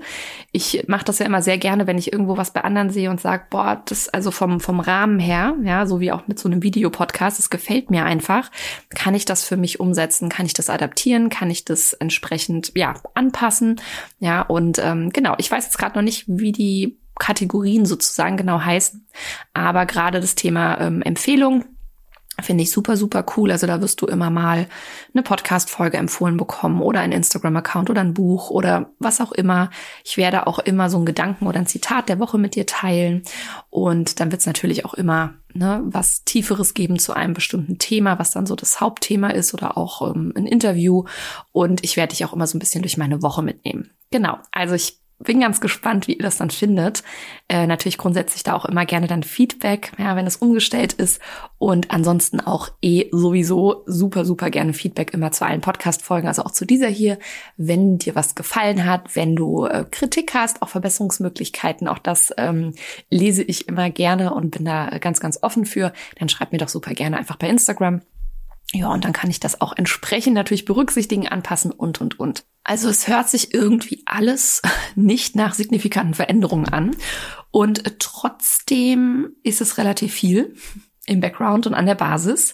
Ich 0.52 0.86
mache 0.88 1.06
das 1.06 1.20
ja 1.20 1.26
immer 1.26 1.42
sehr 1.42 1.58
gerne, 1.58 1.88
wenn 1.88 1.98
ich 1.98 2.14
irgendwo 2.14 2.38
was 2.38 2.54
bei 2.54 2.64
anderen 2.64 2.92
sehe 2.92 3.10
und 3.10 3.20
sage, 3.20 3.46
boah, 3.50 3.82
das 3.86 4.10
also 4.10 4.32
vom, 4.32 4.60
vom 4.60 4.80
Rahmen 4.80 5.20
her, 5.20 5.56
ja, 5.64 5.86
so 5.88 6.00
wie 6.00 6.12
auch 6.12 6.28
mit 6.28 6.38
so 6.40 6.48
einem 6.48 6.62
Videopodcast, 6.62 7.40
das 7.40 7.50
gefällt 7.50 7.90
mir 7.90 8.06
einfach. 8.06 8.52
Kann 8.90 9.16
ich 9.16 9.26
das 9.26 9.44
für 9.44 9.58
mich 9.58 9.80
umsetzen? 9.80 10.30
Kann 10.30 10.46
ich 10.46 10.54
das 10.54 10.70
adaptieren? 10.70 11.30
Kann 11.30 11.50
ich 11.50 11.66
das 11.66 11.94
entsprechend, 11.94 12.74
ja, 12.76 12.94
anpassen? 13.16 13.82
Ja, 14.20 14.42
und 14.44 14.80
ähm, 14.80 15.10
genau, 15.12 15.34
ich 15.38 15.50
weiß 15.50 15.66
jetzt 15.66 15.79
gerade 15.80 15.96
noch 15.96 16.04
nicht, 16.04 16.26
wie 16.28 16.52
die 16.52 17.00
Kategorien 17.20 17.86
sozusagen 17.86 18.38
genau 18.38 18.62
heißen. 18.62 19.06
Aber 19.54 19.86
gerade 19.86 20.22
das 20.22 20.36
Thema 20.36 20.80
ähm, 20.80 21.02
Empfehlung 21.02 21.66
finde 22.42 22.64
ich 22.64 22.72
super, 22.72 22.98
super 22.98 23.26
cool. 23.36 23.52
Also 23.52 23.68
da 23.68 23.82
wirst 23.82 24.02
du 24.02 24.06
immer 24.06 24.30
mal 24.30 24.68
eine 25.14 25.24
Podcast-Folge 25.24 25.98
empfohlen 25.98 26.38
bekommen 26.38 26.82
oder 26.82 27.02
ein 27.02 27.12
Instagram-Account 27.12 27.90
oder 27.90 28.02
ein 28.02 28.14
Buch 28.14 28.50
oder 28.50 28.92
was 29.00 29.22
auch 29.22 29.32
immer. 29.32 29.70
Ich 30.04 30.18
werde 30.18 30.48
auch 30.48 30.60
immer 30.60 30.90
so 30.90 30.98
einen 30.98 31.06
Gedanken 31.06 31.48
oder 31.48 31.60
ein 31.60 31.68
Zitat 31.68 32.10
der 32.10 32.20
Woche 32.20 32.38
mit 32.38 32.56
dir 32.56 32.66
teilen. 32.66 33.24
Und 33.70 34.20
dann 34.20 34.32
wird 34.32 34.42
es 34.42 34.48
natürlich 34.48 34.86
auch 34.86 34.94
immer 34.94 35.34
ne, 35.54 35.82
was 35.86 36.24
Tieferes 36.24 36.74
geben 36.74 37.00
zu 37.00 37.14
einem 37.14 37.34
bestimmten 37.34 37.78
Thema, 37.78 38.20
was 38.20 38.32
dann 38.32 38.46
so 38.46 38.56
das 38.56 38.80
Hauptthema 38.82 39.30
ist 39.30 39.54
oder 39.54 39.78
auch 39.78 40.14
ähm, 40.14 40.34
ein 40.36 40.46
Interview. 40.46 41.06
Und 41.52 41.84
ich 41.84 41.98
werde 41.98 42.12
dich 42.12 42.26
auch 42.26 42.34
immer 42.34 42.48
so 42.48 42.58
ein 42.58 42.60
bisschen 42.60 42.82
durch 42.82 42.98
meine 42.98 43.22
Woche 43.22 43.42
mitnehmen. 43.42 43.92
Genau, 44.12 44.38
also 44.52 44.76
ich 44.76 44.99
bin 45.20 45.42
ganz 45.42 45.60
gespannt, 45.62 46.08
wie 46.08 46.14
ihr 46.14 46.24
das 46.24 46.38
dann 46.38 46.50
findet. 46.50 47.04
Äh, 47.50 47.68
natürlich 47.68 47.98
grundsätzlich 47.98 48.44
da 48.44 48.54
auch 48.54 48.66
immer 48.66 48.86
gerne 48.86 49.08
dann 49.08 49.24
Feedback, 49.24 49.92
ja, 49.98 50.16
wenn 50.16 50.26
es 50.26 50.38
umgestellt 50.38 50.94
ist. 50.94 51.22
Und 51.58 51.92
ansonsten 51.92 52.40
auch 52.40 52.70
eh 52.82 53.10
sowieso 53.12 53.84
super, 53.86 54.24
super 54.26 54.50
gerne 54.50 54.74
Feedback 54.74 55.14
immer 55.14 55.32
zu 55.32 55.46
allen 55.46 55.62
Podcast-Folgen, 55.62 56.28
also 56.28 56.44
auch 56.44 56.52
zu 56.52 56.66
dieser 56.66 56.88
hier. 56.88 57.20
Wenn 57.58 57.98
dir 57.98 58.16
was 58.16 58.36
gefallen 58.36 58.86
hat, 58.86 59.16
wenn 59.16 59.36
du 59.36 59.66
äh, 59.66 59.86
Kritik 59.90 60.34
hast, 60.34 60.62
auch 60.62 60.70
Verbesserungsmöglichkeiten, 60.70 61.88
auch 61.88 62.00
das 62.00 62.34
ähm, 62.38 62.74
lese 63.10 63.44
ich 63.44 63.68
immer 63.68 63.90
gerne 63.90 64.34
und 64.34 64.52
bin 64.52 64.66
da 64.66 64.98
ganz, 65.00 65.20
ganz 65.20 65.40
offen 65.42 65.66
für, 65.66 65.92
dann 66.18 66.30
schreib 66.30 66.52
mir 66.52 66.60
doch 66.60 66.70
super 66.70 66.94
gerne 66.94 67.18
einfach 67.18 67.36
bei 67.36 67.50
Instagram. 67.50 68.02
Ja, 68.72 68.90
und 68.90 69.04
dann 69.04 69.14
kann 69.14 69.32
ich 69.32 69.40
das 69.40 69.62
auch 69.62 69.74
entsprechend 69.76 70.36
natürlich 70.36 70.66
berücksichtigen, 70.66 71.28
anpassen 71.28 71.72
und, 71.72 72.02
und, 72.02 72.20
und. 72.20 72.46
Also 72.64 72.88
es 72.88 73.08
hört 73.08 73.30
sich 73.30 73.54
irgendwie 73.54 74.04
alles 74.06 74.62
nicht 74.96 75.36
nach 75.36 75.54
signifikanten 75.54 76.14
Veränderungen 76.14 76.70
an. 76.70 76.96
Und 77.52 78.00
trotzdem 78.00 79.36
ist 79.44 79.62
es 79.62 79.78
relativ 79.78 80.14
viel 80.14 80.56
im 81.08 81.20
Background 81.20 81.66
und 81.66 81.74
an 81.74 81.88
der 81.88 81.96
Basis. 81.96 82.54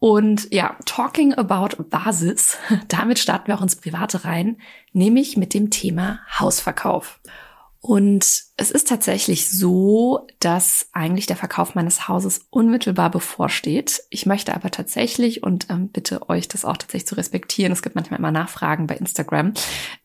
Und 0.00 0.52
ja, 0.52 0.76
talking 0.84 1.34
about 1.34 1.82
Basis, 1.84 2.58
damit 2.88 3.20
starten 3.20 3.46
wir 3.46 3.56
auch 3.56 3.62
ins 3.62 3.76
Private 3.76 4.24
rein, 4.24 4.58
nämlich 4.92 5.36
mit 5.36 5.54
dem 5.54 5.70
Thema 5.70 6.20
Hausverkauf. 6.38 7.20
Und 7.86 8.24
es 8.56 8.70
ist 8.70 8.88
tatsächlich 8.88 9.50
so, 9.50 10.26
dass 10.40 10.88
eigentlich 10.94 11.26
der 11.26 11.36
Verkauf 11.36 11.74
meines 11.74 12.08
Hauses 12.08 12.46
unmittelbar 12.48 13.10
bevorsteht. 13.10 14.04
Ich 14.08 14.24
möchte 14.24 14.54
aber 14.54 14.70
tatsächlich 14.70 15.42
und 15.42 15.66
ähm, 15.68 15.88
bitte 15.88 16.30
euch 16.30 16.48
das 16.48 16.64
auch 16.64 16.78
tatsächlich 16.78 17.06
zu 17.06 17.16
respektieren. 17.16 17.72
Es 17.72 17.82
gibt 17.82 17.94
manchmal 17.94 18.20
immer 18.20 18.30
Nachfragen 18.30 18.86
bei 18.86 18.96
Instagram. 18.96 19.52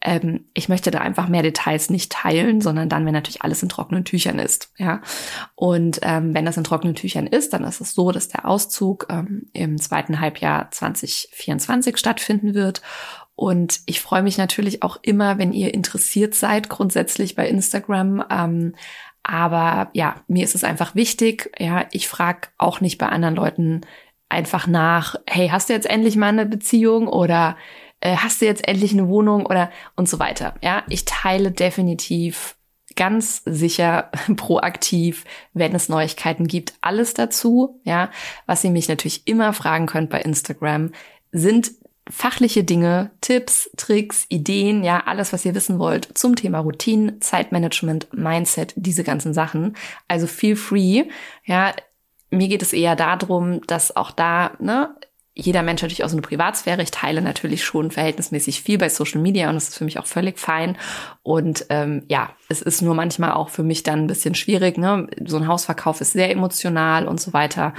Ähm, 0.02 0.44
ich 0.54 0.68
möchte 0.68 0.92
da 0.92 1.00
einfach 1.00 1.30
mehr 1.30 1.42
Details 1.42 1.90
nicht 1.90 2.12
teilen, 2.12 2.60
sondern 2.60 2.90
dann, 2.90 3.06
wenn 3.06 3.14
natürlich 3.14 3.44
alles 3.44 3.64
in 3.64 3.70
trockenen 3.70 4.04
Tüchern 4.04 4.40
ist. 4.40 4.74
Ja, 4.76 5.02
und 5.56 6.00
ähm, 6.02 6.34
wenn 6.34 6.44
das 6.44 6.58
in 6.58 6.66
trockenen 6.66 6.96
Tüchern 6.96 7.28
ist, 7.28 7.54
dann 7.54 7.64
ist 7.64 7.80
es 7.80 7.94
so, 7.94 8.12
dass 8.12 8.28
der 8.28 8.46
Auszug 8.46 9.08
ähm, 9.10 9.44
im 9.54 9.80
zweiten 9.80 10.20
Halbjahr 10.20 10.70
2024 10.70 11.98
stattfinden 11.98 12.54
wird. 12.54 12.82
Und 13.40 13.80
ich 13.86 14.02
freue 14.02 14.22
mich 14.22 14.38
natürlich 14.38 14.84
auch 14.84 15.00
immer, 15.02 15.38
wenn 15.38 15.54
ihr 15.54 15.74
interessiert 15.74 16.36
seid, 16.36 16.68
grundsätzlich 16.68 17.36
bei 17.36 17.48
Instagram. 17.48 18.22
Ähm, 18.30 18.76
aber 19.24 19.92
ja, 19.94 20.18
mir 20.28 20.44
ist 20.44 20.56
es 20.56 20.66
einfach 20.66 20.94
wichtig. 20.94 21.50
Ja, 21.58 21.86
ich 21.94 22.10
frage 22.10 22.50
auch 22.58 22.82
nicht 22.82 22.98
bei 22.98 23.08
anderen 23.08 23.38
Leuten 23.38 23.82
einfach 24.28 24.68
nach, 24.68 25.16
hey, 25.26 25.48
hast 25.48 25.70
du 25.70 25.74
jetzt 25.74 25.90
endlich 25.90 26.18
mal 26.18 26.28
eine 26.28 26.46
Beziehung 26.46 27.08
oder 27.08 27.56
äh, 28.02 28.18
hast 28.18 28.42
du 28.42 28.46
jetzt 28.46 28.68
endlich 28.68 28.92
eine 28.92 29.08
Wohnung 29.08 29.46
oder 29.46 29.72
und 29.96 30.10
so 30.10 30.20
weiter. 30.20 30.56
Ja, 30.62 30.84
ich 30.90 31.06
teile 31.06 31.54
definitiv 31.54 32.58
ganz 32.98 33.42
sicher 33.46 34.12
proaktiv, 34.36 35.24
wenn 35.54 35.74
es 35.74 35.88
Neuigkeiten 35.88 36.46
gibt, 36.46 36.74
alles 36.82 37.14
dazu. 37.14 37.80
Ja, 37.86 38.10
was 38.48 38.66
ihr 38.66 38.72
mich 38.72 38.90
natürlich 38.90 39.26
immer 39.28 39.54
fragen 39.54 39.86
könnt 39.86 40.10
bei 40.10 40.20
Instagram, 40.20 40.92
sind 41.32 41.72
fachliche 42.10 42.64
Dinge, 42.64 43.12
Tipps, 43.22 43.70
Tricks, 43.78 44.26
Ideen, 44.30 44.84
ja, 44.84 45.04
alles, 45.06 45.32
was 45.32 45.46
ihr 45.46 45.56
wissen 45.56 45.80
wollt 45.80 46.18
zum 46.18 46.36
Thema 46.36 46.60
Routinen, 46.60 47.22
Zeitmanagement, 47.22 48.08
Mindset, 48.14 48.74
diese 48.76 49.04
ganzen 49.04 49.34
Sachen. 49.34 49.76
Also 50.08 50.28
feel 50.28 50.56
free. 50.56 51.06
Ja, 51.46 51.74
mir 52.32 52.48
geht 52.48 52.62
es 52.62 52.74
eher 52.74 52.96
darum, 52.96 53.62
dass 53.68 53.96
auch 53.96 54.12
da, 54.12 54.52
ne, 54.60 54.96
jeder 55.40 55.64
Mensch 55.64 55.82
natürlich 55.82 56.04
auch 56.04 56.10
so 56.10 56.16
eine 56.16 56.22
Privatsphäre. 56.22 56.82
Ich 56.82 56.92
teile 56.92 57.22
natürlich 57.22 57.64
schon 57.64 57.92
verhältnismäßig 57.92 58.62
viel 58.62 58.78
bei 58.78 58.90
Social 58.90 59.22
Media 59.22 59.50
und 59.50 59.56
das 59.56 59.70
ist 59.70 59.78
für 59.78 59.86
mich 59.86 60.00
auch 60.00 60.08
völlig 60.08 60.40
fein. 60.40 60.78
Und 61.24 61.66
ähm, 61.70 62.04
ja, 62.08 62.30
es 62.50 62.62
ist 62.62 62.82
nur 62.82 62.96
manchmal 62.96 63.32
auch 63.32 63.50
für 63.50 63.64
mich 63.64 63.84
dann 63.84 64.00
ein 64.00 64.08
bisschen 64.08 64.36
schwierig. 64.36 64.78
Ne? 64.78 65.08
So 65.26 65.38
ein 65.38 65.48
Hausverkauf 65.48 66.02
ist 66.02 66.14
sehr 66.14 66.32
emotional 66.32 67.08
und 67.08 67.20
so 67.20 67.34
weiter 67.34 67.74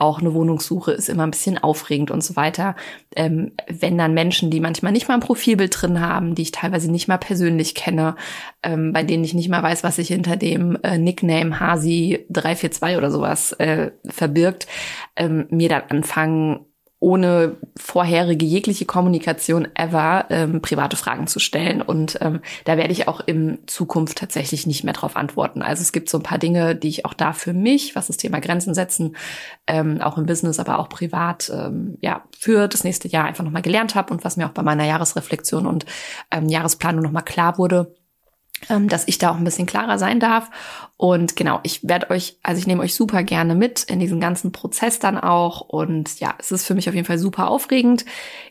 auch 0.00 0.20
eine 0.20 0.32
Wohnungssuche 0.32 0.92
ist 0.92 1.08
immer 1.08 1.26
ein 1.26 1.30
bisschen 1.30 1.58
aufregend 1.58 2.10
und 2.10 2.24
so 2.24 2.34
weiter. 2.34 2.74
Ähm, 3.14 3.52
wenn 3.68 3.98
dann 3.98 4.14
Menschen, 4.14 4.50
die 4.50 4.60
manchmal 4.60 4.92
nicht 4.92 5.08
mal 5.08 5.14
ein 5.14 5.20
Profilbild 5.20 5.80
drin 5.80 6.00
haben, 6.00 6.34
die 6.34 6.42
ich 6.42 6.52
teilweise 6.52 6.90
nicht 6.90 7.06
mal 7.06 7.18
persönlich 7.18 7.74
kenne, 7.74 8.16
ähm, 8.62 8.92
bei 8.92 9.02
denen 9.02 9.24
ich 9.24 9.34
nicht 9.34 9.50
mal 9.50 9.62
weiß, 9.62 9.84
was 9.84 9.96
sich 9.96 10.08
hinter 10.08 10.36
dem 10.36 10.78
äh, 10.82 10.96
Nickname 10.96 11.60
Hasi 11.60 12.24
342 12.30 12.96
oder 12.96 13.10
sowas 13.10 13.52
äh, 13.52 13.90
verbirgt, 14.06 14.66
ähm, 15.16 15.46
mir 15.50 15.68
dann 15.68 15.82
anfangen, 15.90 16.60
ohne 17.00 17.56
vorherige 17.78 18.44
jegliche 18.44 18.84
Kommunikation 18.84 19.66
ever 19.74 20.26
ähm, 20.28 20.60
private 20.60 20.96
Fragen 20.96 21.26
zu 21.26 21.38
stellen. 21.38 21.80
Und 21.80 22.18
ähm, 22.20 22.40
da 22.66 22.76
werde 22.76 22.92
ich 22.92 23.08
auch 23.08 23.20
in 23.20 23.58
Zukunft 23.66 24.18
tatsächlich 24.18 24.66
nicht 24.66 24.84
mehr 24.84 24.92
drauf 24.92 25.16
antworten. 25.16 25.62
Also 25.62 25.80
es 25.80 25.92
gibt 25.92 26.10
so 26.10 26.18
ein 26.18 26.22
paar 26.22 26.36
Dinge, 26.36 26.76
die 26.76 26.88
ich 26.88 27.06
auch 27.06 27.14
da 27.14 27.32
für 27.32 27.54
mich, 27.54 27.96
was 27.96 28.08
das 28.08 28.18
Thema 28.18 28.38
Grenzen 28.40 28.74
setzen, 28.74 29.16
ähm, 29.66 30.02
auch 30.02 30.18
im 30.18 30.26
Business, 30.26 30.60
aber 30.60 30.78
auch 30.78 30.90
privat, 30.90 31.50
ähm, 31.52 31.96
ja, 32.02 32.22
für 32.38 32.68
das 32.68 32.84
nächste 32.84 33.08
Jahr 33.08 33.24
einfach 33.24 33.44
nochmal 33.44 33.62
gelernt 33.62 33.94
habe 33.94 34.12
und 34.12 34.22
was 34.22 34.36
mir 34.36 34.46
auch 34.46 34.52
bei 34.52 34.62
meiner 34.62 34.84
Jahresreflexion 34.84 35.66
und 35.66 35.86
ähm, 36.30 36.50
Jahresplanung 36.50 37.02
nochmal 37.02 37.24
klar 37.24 37.56
wurde 37.56 37.94
dass 38.68 39.08
ich 39.08 39.18
da 39.18 39.30
auch 39.30 39.36
ein 39.36 39.44
bisschen 39.44 39.66
klarer 39.66 39.98
sein 39.98 40.20
darf. 40.20 40.50
Und 40.96 41.34
genau, 41.34 41.60
ich 41.62 41.88
werde 41.88 42.10
euch, 42.10 42.36
also 42.42 42.58
ich 42.58 42.66
nehme 42.66 42.82
euch 42.82 42.94
super 42.94 43.22
gerne 43.22 43.54
mit 43.54 43.84
in 43.84 44.00
diesen 44.00 44.20
ganzen 44.20 44.52
Prozess 44.52 44.98
dann 44.98 45.16
auch. 45.16 45.62
Und 45.62 46.20
ja, 46.20 46.34
es 46.38 46.52
ist 46.52 46.66
für 46.66 46.74
mich 46.74 46.88
auf 46.88 46.94
jeden 46.94 47.06
Fall 47.06 47.18
super 47.18 47.48
aufregend. 47.48 48.04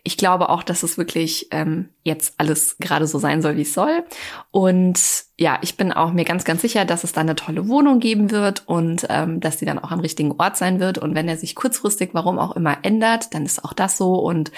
Ich 0.03 0.17
glaube 0.17 0.49
auch, 0.49 0.63
dass 0.63 0.81
es 0.81 0.97
wirklich 0.97 1.49
ähm, 1.51 1.89
jetzt 2.03 2.33
alles 2.37 2.77
gerade 2.79 3.05
so 3.05 3.19
sein 3.19 3.43
soll, 3.43 3.55
wie 3.55 3.61
es 3.61 3.75
soll. 3.75 4.03
Und 4.49 4.99
ja, 5.37 5.59
ich 5.61 5.77
bin 5.77 5.93
auch 5.93 6.11
mir 6.11 6.25
ganz, 6.25 6.43
ganz 6.43 6.61
sicher, 6.61 6.85
dass 6.85 7.03
es 7.03 7.13
da 7.13 7.21
eine 7.21 7.35
tolle 7.35 7.67
Wohnung 7.67 7.99
geben 7.99 8.31
wird 8.31 8.67
und 8.67 9.05
ähm, 9.09 9.39
dass 9.39 9.57
die 9.57 9.65
dann 9.65 9.77
auch 9.77 9.91
am 9.91 9.99
richtigen 9.99 10.31
Ort 10.39 10.57
sein 10.57 10.79
wird. 10.79 10.97
Und 10.97 11.13
wenn 11.13 11.27
er 11.27 11.37
sich 11.37 11.53
kurzfristig, 11.53 12.09
warum 12.13 12.39
auch 12.39 12.55
immer, 12.55 12.79
ändert, 12.81 13.35
dann 13.35 13.45
ist 13.45 13.63
auch 13.63 13.73
das 13.73 13.95
so. 13.95 14.15
Und 14.15 14.51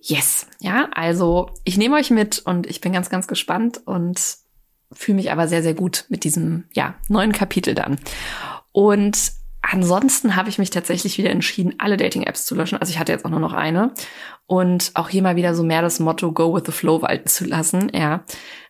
yes, 0.00 0.46
ja, 0.60 0.88
also 0.94 1.50
ich 1.64 1.76
nehme 1.76 1.96
euch 1.96 2.10
mit 2.10 2.38
und 2.38 2.66
ich 2.66 2.80
bin 2.80 2.92
ganz, 2.92 3.10
ganz 3.10 3.26
gespannt 3.26 3.82
und 3.84 4.45
fühle 4.92 5.16
mich 5.16 5.32
aber 5.32 5.48
sehr, 5.48 5.62
sehr 5.62 5.74
gut 5.74 6.04
mit 6.08 6.24
diesem 6.24 6.64
ja, 6.74 6.94
neuen 7.08 7.32
Kapitel 7.32 7.74
dann. 7.74 7.98
Und 8.72 9.32
ansonsten 9.62 10.36
habe 10.36 10.48
ich 10.48 10.58
mich 10.58 10.70
tatsächlich 10.70 11.18
wieder 11.18 11.30
entschieden, 11.30 11.74
alle 11.78 11.96
Dating-Apps 11.96 12.44
zu 12.44 12.54
löschen. 12.54 12.78
Also 12.78 12.90
ich 12.90 12.98
hatte 12.98 13.12
jetzt 13.12 13.24
auch 13.24 13.30
nur 13.30 13.40
noch 13.40 13.52
eine. 13.52 13.92
Und 14.46 14.92
auch 14.94 15.08
hier 15.08 15.22
mal 15.22 15.36
wieder 15.36 15.54
so 15.54 15.64
mehr 15.64 15.82
das 15.82 15.98
Motto 15.98 16.32
Go 16.32 16.54
with 16.54 16.62
the 16.66 16.72
Flow 16.72 17.02
walten 17.02 17.28
zu 17.28 17.44
lassen. 17.44 17.90
Ja. 17.94 18.24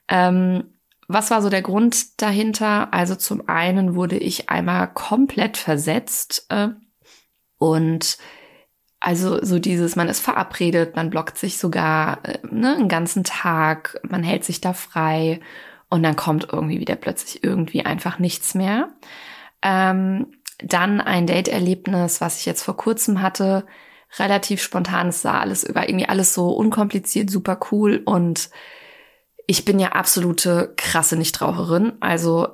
Ähm, 0.08 0.64
was 1.08 1.30
war 1.30 1.42
so 1.42 1.50
der 1.50 1.62
Grund 1.62 2.20
dahinter? 2.20 2.92
Also 2.92 3.14
zum 3.14 3.48
einen 3.48 3.94
wurde 3.94 4.16
ich 4.16 4.48
einmal 4.48 4.88
komplett 4.92 5.56
versetzt 5.56 6.46
äh, 6.48 6.68
und 7.58 8.18
also 8.98 9.44
so 9.44 9.58
dieses, 9.58 9.94
man 9.94 10.08
ist 10.08 10.20
verabredet, 10.20 10.96
man 10.96 11.10
blockt 11.10 11.38
sich 11.38 11.58
sogar 11.58 12.24
äh, 12.24 12.38
ne, 12.50 12.74
einen 12.74 12.88
ganzen 12.88 13.24
Tag, 13.24 14.00
man 14.08 14.22
hält 14.22 14.44
sich 14.44 14.60
da 14.60 14.72
frei 14.72 15.40
und 15.88 16.02
dann 16.02 16.16
kommt 16.16 16.48
irgendwie 16.52 16.80
wieder 16.80 16.96
plötzlich 16.96 17.44
irgendwie 17.44 17.84
einfach 17.84 18.18
nichts 18.18 18.54
mehr. 18.54 18.90
Ähm, 19.62 20.32
dann 20.58 21.00
ein 21.00 21.26
Date-Erlebnis, 21.26 22.20
was 22.20 22.38
ich 22.38 22.46
jetzt 22.46 22.62
vor 22.62 22.76
kurzem 22.76 23.20
hatte, 23.20 23.66
relativ 24.18 24.62
spontan. 24.62 25.08
Es 25.08 25.22
sah 25.22 25.40
alles 25.40 25.64
über 25.64 25.88
irgendwie 25.88 26.08
alles 26.08 26.34
so 26.34 26.50
unkompliziert, 26.50 27.30
super 27.30 27.58
cool 27.70 28.02
und 28.04 28.50
ich 29.46 29.64
bin 29.64 29.78
ja 29.78 29.92
absolute 29.92 30.72
krasse 30.76 31.16
Nichtraucherin. 31.16 31.92
Also 32.00 32.48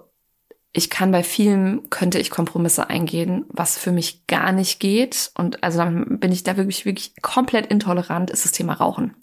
ich 0.74 0.90
kann 0.90 1.10
bei 1.12 1.22
vielen 1.22 1.90
könnte 1.90 2.18
ich 2.18 2.30
Kompromisse 2.30 2.88
eingehen, 2.88 3.44
was 3.48 3.78
für 3.78 3.92
mich 3.92 4.26
gar 4.26 4.52
nicht 4.52 4.80
geht. 4.80 5.30
Und 5.36 5.62
also 5.62 5.78
dann 5.78 6.18
bin 6.18 6.32
ich 6.32 6.44
da 6.44 6.56
wirklich, 6.56 6.84
wirklich 6.84 7.14
komplett 7.20 7.66
intolerant, 7.66 8.30
ist 8.30 8.44
das 8.44 8.52
Thema 8.52 8.74
Rauchen. 8.74 9.14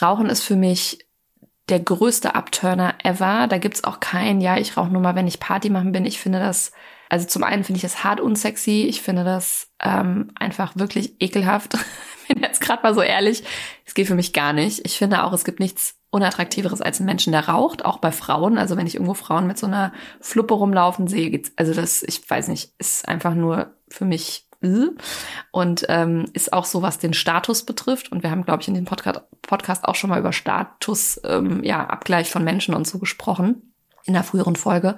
Rauchen 0.00 0.26
ist 0.26 0.42
für 0.42 0.56
mich 0.56 1.06
der 1.70 1.80
größte 1.80 2.34
Upturner 2.34 2.94
ever. 3.02 3.46
Da 3.48 3.58
gibt's 3.58 3.84
auch 3.84 4.00
kein, 4.00 4.40
ja, 4.40 4.56
ich 4.58 4.76
rauche 4.76 4.90
nur 4.90 5.02
mal, 5.02 5.14
wenn 5.14 5.26
ich 5.26 5.40
Party 5.40 5.70
machen 5.70 5.92
bin. 5.92 6.04
Ich 6.04 6.20
finde 6.20 6.38
das, 6.38 6.72
also 7.08 7.26
zum 7.26 7.42
einen 7.42 7.64
finde 7.64 7.76
ich 7.76 7.82
das 7.82 8.04
hart 8.04 8.20
unsexy. 8.20 8.86
Ich 8.88 9.02
finde 9.02 9.24
das 9.24 9.68
ähm, 9.82 10.32
einfach 10.38 10.72
wirklich 10.76 11.20
ekelhaft. 11.20 11.78
bin 12.28 12.42
jetzt 12.42 12.60
gerade 12.60 12.82
mal 12.82 12.94
so 12.94 13.02
ehrlich. 13.02 13.42
Es 13.84 13.94
geht 13.94 14.06
für 14.06 14.14
mich 14.14 14.32
gar 14.32 14.52
nicht. 14.52 14.84
Ich 14.84 14.98
finde 14.98 15.24
auch, 15.24 15.32
es 15.32 15.44
gibt 15.44 15.60
nichts 15.60 15.96
unattraktiveres 16.10 16.80
als 16.80 17.00
ein 17.00 17.06
Menschen, 17.06 17.32
der 17.32 17.48
raucht, 17.48 17.84
auch 17.84 17.98
bei 17.98 18.12
Frauen. 18.12 18.58
Also 18.58 18.76
wenn 18.76 18.86
ich 18.86 18.94
irgendwo 18.94 19.14
Frauen 19.14 19.46
mit 19.46 19.58
so 19.58 19.66
einer 19.66 19.92
Fluppe 20.20 20.54
rumlaufen 20.54 21.06
sehe, 21.06 21.30
geht's, 21.30 21.52
also 21.56 21.72
das, 21.74 22.02
ich 22.02 22.28
weiß 22.28 22.48
nicht, 22.48 22.72
ist 22.78 23.08
einfach 23.08 23.34
nur 23.34 23.74
für 23.88 24.04
mich 24.04 24.48
und 25.52 25.86
ähm, 25.88 26.26
ist 26.34 26.52
auch 26.52 26.64
so, 26.66 26.82
was 26.82 26.98
den 26.98 27.14
Status 27.14 27.64
betrifft. 27.64 28.12
Und 28.12 28.22
wir 28.22 28.30
haben, 28.30 28.44
glaube 28.44 28.62
ich, 28.62 28.68
in 28.68 28.74
dem 28.74 28.84
Podcast, 28.84 29.20
Podcast 29.42 29.84
auch 29.84 29.94
schon 29.94 30.10
mal 30.10 30.20
über 30.20 30.32
Status, 30.32 31.20
ähm, 31.24 31.64
ja, 31.64 31.86
Abgleich 31.86 32.30
von 32.30 32.44
Menschen 32.44 32.74
und 32.74 32.86
so 32.86 32.98
gesprochen. 32.98 33.72
in 34.06 34.14
der 34.14 34.24
früheren 34.24 34.56
Folge. 34.56 34.96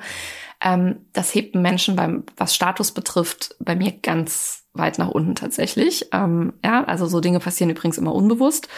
Ähm, 0.61 1.07
das 1.13 1.35
hebt 1.35 1.55
Menschen 1.55 1.97
beim, 1.97 2.25
was 2.37 2.55
Status 2.55 2.93
betrifft, 2.93 3.57
bei 3.59 3.75
mir 3.75 3.93
ganz 3.93 4.62
weit 4.75 4.99
nach 4.99 5.09
unten 5.09 5.35
tatsächlich. 5.35 6.09
Ähm, 6.13 6.55
ja, 6.65 6.85
also 6.85 7.07
so 7.07 7.21
Dinge 7.21 7.41
passieren 7.41 7.71
übrigens 7.71 7.99
immer 7.99 8.15
unbewusst 8.15 8.69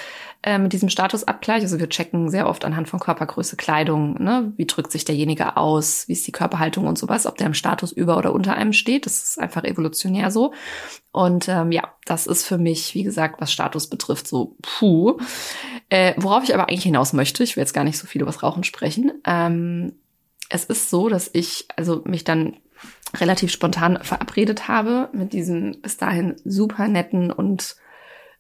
äh, 0.43 0.59
mit 0.59 0.73
diesem 0.73 0.89
Statusabgleich. 0.89 1.63
Also 1.63 1.79
wir 1.79 1.89
checken 1.89 2.29
sehr 2.31 2.49
oft 2.49 2.65
anhand 2.65 2.89
von 2.89 2.99
Körpergröße, 2.99 3.57
Kleidung, 3.57 4.23
ne? 4.23 4.53
wie 4.57 4.67
drückt 4.67 4.91
sich 4.91 5.05
derjenige 5.05 5.57
aus, 5.57 6.09
wie 6.09 6.13
ist 6.13 6.27
die 6.27 6.33
Körperhaltung 6.33 6.87
und 6.87 6.99
sowas, 6.99 7.27
ob 7.27 7.37
der 7.39 7.47
im 7.47 7.55
Status 7.55 7.93
über 7.93 8.19
oder 8.19 8.33
unter 8.33 8.55
einem 8.55 8.73
steht. 8.73 9.07
Das 9.07 9.23
ist 9.23 9.39
einfach 9.39 9.65
evolutionär 9.65 10.31
so. 10.31 10.53
Und 11.13 11.49
ähm, 11.49 11.71
ja, 11.71 11.95
das 12.07 12.27
ist 12.27 12.45
für 12.45 12.59
mich, 12.59 12.95
wie 12.95 13.05
gesagt, 13.05 13.41
was 13.41 13.53
Status 13.53 13.89
betrifft, 13.89 14.27
so 14.27 14.57
puh. 14.63 15.19
Äh, 15.91 16.15
worauf 16.17 16.43
ich 16.43 16.55
aber 16.55 16.69
eigentlich 16.69 16.83
hinaus 16.83 17.13
möchte, 17.13 17.45
ich 17.45 17.57
will 17.57 17.63
jetzt 17.63 17.75
gar 17.75 17.85
nicht 17.85 17.99
so 17.99 18.07
viel 18.09 18.23
über 18.23 18.33
das 18.33 18.43
Rauchen 18.43 18.65
sprechen. 18.65 19.13
Ähm, 19.25 19.93
es 20.49 20.65
ist 20.65 20.91
so, 20.91 21.09
dass 21.09 21.31
ich 21.33 21.67
also 21.77 22.03
mich 22.05 22.25
dann 22.25 22.57
relativ 23.17 23.51
spontan 23.51 23.99
verabredet 24.03 24.69
habe 24.69 25.09
mit 25.13 25.33
diesem 25.33 25.81
bis 25.83 25.97
dahin 25.97 26.37
super 26.45 26.89
netten 26.89 27.31
und 27.31 27.77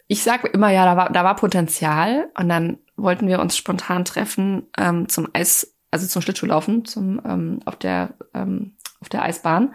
ich 0.06 0.22
sag 0.22 0.44
immer 0.52 0.70
ja, 0.70 0.84
da 0.84 0.96
war, 0.96 1.10
da 1.10 1.24
war 1.24 1.36
Potenzial 1.36 2.28
und 2.38 2.48
dann 2.48 2.78
wollten 2.96 3.26
wir 3.26 3.40
uns 3.40 3.56
spontan 3.56 4.04
treffen 4.04 4.66
ähm, 4.76 5.08
zum 5.08 5.28
Eis, 5.32 5.74
also 5.90 6.06
zum 6.06 6.22
Schlittschuhlaufen, 6.22 6.84
zum 6.84 7.20
ähm, 7.24 7.60
auf 7.64 7.76
der 7.76 8.14
ähm, 8.34 8.74
auf 9.00 9.08
der 9.08 9.22
Eisbahn. 9.22 9.74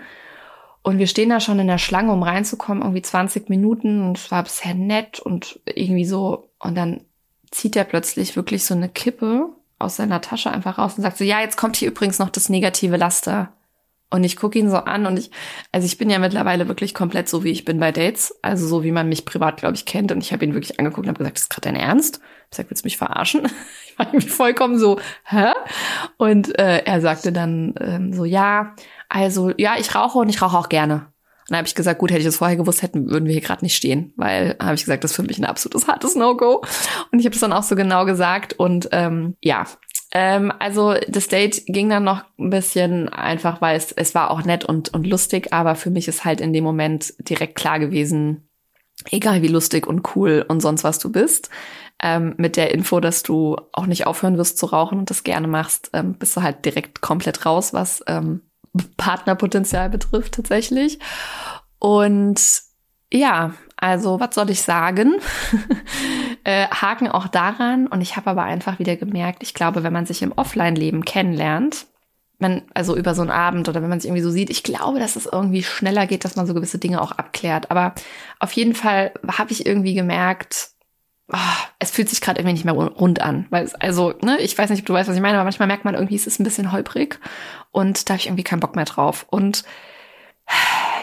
Und 0.82 0.98
wir 0.98 1.08
stehen 1.08 1.30
da 1.30 1.40
schon 1.40 1.60
in 1.60 1.68
der 1.68 1.78
Schlange, 1.78 2.12
um 2.12 2.24
reinzukommen, 2.24 2.84
irgendwie 2.84 3.02
20 3.02 3.50
Minuten 3.50 4.02
und 4.02 4.18
es 4.18 4.32
war 4.32 4.44
bisher 4.44 4.74
nett 4.74 5.20
und 5.20 5.60
irgendwie 5.66 6.06
so. 6.06 6.52
Und 6.58 6.76
dann 6.76 7.02
zieht 7.52 7.76
er 7.76 7.84
plötzlich 7.84 8.36
wirklich 8.36 8.66
so 8.66 8.74
eine 8.74 8.90
Kippe 8.90 9.50
aus 9.78 9.98
seiner 9.98 10.22
Tasche 10.22 10.52
einfach 10.52 10.78
raus 10.78 10.96
und 10.96 11.04
sagt 11.04 11.18
so, 11.18 11.24
ja, 11.24 11.42
jetzt 11.42 11.58
kommt 11.58 11.78
hier 11.78 11.90
übrigens 11.90 12.20
noch 12.20 12.30
das 12.30 12.50
negative 12.50 12.98
Laster. 12.98 13.52
Und 14.12 14.24
ich 14.24 14.36
gucke 14.38 14.58
ihn 14.58 14.72
so 14.72 14.78
an 14.78 15.06
und 15.06 15.20
ich, 15.20 15.30
also 15.72 15.86
ich 15.86 16.00
bin 16.00 16.10
ja 16.10 16.18
mittlerweile 16.18 16.68
wirklich 16.68 16.96
komplett 16.96 17.30
so, 17.30 17.44
wie 17.44 17.52
ich 17.52 17.64
bin 17.64 17.80
bei 17.80 17.92
Dates. 17.92 18.36
Also 18.42 18.68
so, 18.68 18.84
wie 18.84 18.92
man 18.92 19.08
mich 19.08 19.24
privat, 19.24 19.58
glaube 19.58 19.76
ich, 19.76 19.86
kennt. 19.86 20.12
Und 20.12 20.24
ich 20.24 20.34
habe 20.34 20.44
ihn 20.44 20.56
wirklich 20.56 20.80
angeguckt 20.80 21.06
und 21.06 21.10
habe 21.10 21.20
gesagt, 21.20 21.38
das 21.38 21.44
ist 21.44 21.50
gerade 21.50 21.66
dein 21.72 21.76
Ernst? 21.76 22.20
Ich 22.50 22.58
sag, 22.58 22.70
willst 22.70 22.84
du 22.84 22.88
mich 22.88 22.98
verarschen? 22.98 23.48
Ich 23.92 24.06
war 24.06 24.14
irgendwie 24.14 24.30
vollkommen 24.30 24.80
so, 24.80 24.98
hä? 25.26 25.52
Und 26.16 26.58
äh, 26.58 26.84
er 26.86 27.02
sagte 27.02 27.34
dann 27.34 27.74
ähm, 27.82 28.14
so, 28.14 28.24
ja, 28.24 28.74
also 29.10 29.52
ja, 29.58 29.74
ich 29.78 29.94
rauche 29.94 30.20
und 30.20 30.30
ich 30.30 30.42
rauche 30.42 30.58
auch 30.58 30.70
gerne. 30.70 31.08
Und 31.50 31.54
dann 31.54 31.58
habe 31.58 31.68
ich 31.68 31.76
gesagt, 31.76 32.00
gut, 32.00 32.12
hätte 32.12 32.20
ich 32.20 32.26
das 32.26 32.38
vorher 32.38 32.56
gewusst, 32.56 32.84
hätten, 32.84 33.10
würden 33.10 33.26
wir 33.26 33.34
hier 33.34 33.42
gerade 33.42 33.66
nicht 33.66 33.76
stehen. 33.76 34.14
Weil, 34.16 34.56
habe 34.62 34.76
ich 34.76 34.86
gesagt, 34.86 35.04
das 35.04 35.12
ist 35.12 35.16
für 35.16 35.24
mich 35.24 35.40
ein 35.40 35.46
absolutes 35.46 35.88
hartes 35.88 36.16
No-Go. 36.16 36.64
Und 37.12 37.20
ich 37.20 37.26
habe 37.26 37.34
es 37.34 37.42
dann 37.42 37.52
auch 37.52 37.64
so 37.64 37.76
genau 37.76 38.06
gesagt. 38.06 38.54
Und 38.54 38.88
ähm, 38.92 39.36
ja, 39.42 39.66
ähm, 40.12 40.52
also 40.60 40.96
das 41.08 41.28
Date 41.28 41.66
ging 41.68 41.90
dann 41.90 42.04
noch 42.04 42.24
ein 42.38 42.50
bisschen 42.50 43.10
einfach, 43.10 43.62
weil 43.62 43.78
es, 43.78 43.92
es 43.92 44.16
war 44.16 44.32
auch 44.32 44.44
nett 44.44 44.66
und, 44.66 44.94
und 44.94 45.06
lustig, 45.06 45.54
aber 45.54 45.76
für 45.76 45.92
mich 45.92 46.08
ist 46.08 46.26
halt 46.26 46.42
in 46.42 46.54
dem 46.54 46.64
Moment 46.64 47.14
direkt 47.20 47.56
klar 47.56 47.80
gewesen, 47.80 48.50
egal 49.12 49.42
wie 49.42 49.48
lustig 49.48 49.86
und 49.86 50.16
cool 50.16 50.44
und 50.48 50.62
sonst 50.62 50.84
was 50.84 51.00
du 51.00 51.12
bist, 51.12 51.50
ähm, 52.02 52.34
mit 52.38 52.58
der 52.58 52.74
Info, 52.74 53.00
dass 53.00 53.24
du 53.24 53.58
auch 53.72 53.86
nicht 53.86 54.08
aufhören 54.08 54.38
wirst 54.38 54.58
zu 54.58 54.66
rauchen 54.68 55.00
und 55.00 55.10
das 55.10 55.24
gerne 55.24 55.48
machst, 55.48 55.90
ähm, 55.94 56.14
bist 56.14 56.36
du 56.36 56.42
halt 56.42 56.66
direkt 56.66 57.02
komplett 57.02 57.46
raus, 57.46 57.74
was 57.74 58.04
ähm, 58.08 58.42
Partnerpotenzial 58.98 59.90
betrifft 59.90 60.36
tatsächlich. 60.36 61.00
Und 61.78 62.42
ja, 63.12 63.54
also 63.80 64.20
was 64.20 64.36
soll 64.36 64.50
ich 64.50 64.62
sagen? 64.62 65.16
äh, 66.44 66.68
Haken 66.68 67.08
auch 67.08 67.28
daran. 67.28 67.88
Und 67.88 68.02
ich 68.02 68.16
habe 68.18 68.30
aber 68.30 68.44
einfach 68.44 68.80
wieder 68.80 68.96
gemerkt, 68.96 69.42
ich 69.42 69.54
glaube, 69.54 69.84
wenn 69.84 69.94
man 69.94 70.06
sich 70.06 70.22
im 70.22 70.34
Offline-Leben 70.34 71.06
kennenlernt, 71.06 71.88
man, 72.40 72.64
also 72.74 72.96
über 72.96 73.16
so 73.16 73.22
einen 73.22 73.32
Abend 73.32 73.68
oder 73.68 73.82
wenn 73.82 73.90
man 73.90 74.00
sich 74.00 74.10
irgendwie 74.10 74.24
so 74.24 74.32
sieht, 74.32 74.50
ich 74.50 74.64
glaube, 74.64 75.00
dass 75.00 75.16
es 75.16 75.26
irgendwie 75.26 75.64
schneller 75.64 76.08
geht, 76.08 76.24
dass 76.24 76.36
man 76.36 76.48
so 76.48 76.54
gewisse 76.54 76.80
Dinge 76.80 77.02
auch 77.02 77.12
abklärt. 77.12 77.70
Aber 77.70 77.94
auf 78.40 78.52
jeden 78.54 78.76
Fall 78.76 79.14
habe 79.28 79.52
ich 79.52 79.66
irgendwie 79.66 79.94
gemerkt, 79.94 80.70
oh, 81.32 81.38
es 81.80 81.92
fühlt 81.92 82.10
sich 82.10 82.22
gerade 82.22 82.40
irgendwie 82.40 82.54
nicht 82.54 82.66
mehr 82.66 82.74
rund 82.74 83.22
an. 83.22 83.46
Weil 83.50 83.66
es, 83.66 83.76
also, 83.76 84.14
ne, 84.22 84.40
ich 84.40 84.58
weiß 84.58 84.70
nicht, 84.70 84.82
ob 84.82 84.86
du 84.86 84.94
weißt, 84.94 85.10
was 85.10 85.16
ich 85.16 85.22
meine, 85.22 85.38
aber 85.38 85.44
manchmal 85.44 85.68
merkt 85.68 85.86
man 85.86 85.96
irgendwie, 85.96 86.16
es 86.16 86.28
ist 86.28 86.40
ein 86.40 86.46
bisschen 86.46 86.72
holprig 86.72 87.20
und 87.72 88.10
da 88.10 88.14
habe 88.14 88.22
ich 88.22 88.28
irgendwie 88.28 88.44
keinen 88.44 88.62
Bock 88.62 88.76
mehr 88.76 88.86
drauf. 88.86 89.26
Und 89.30 89.64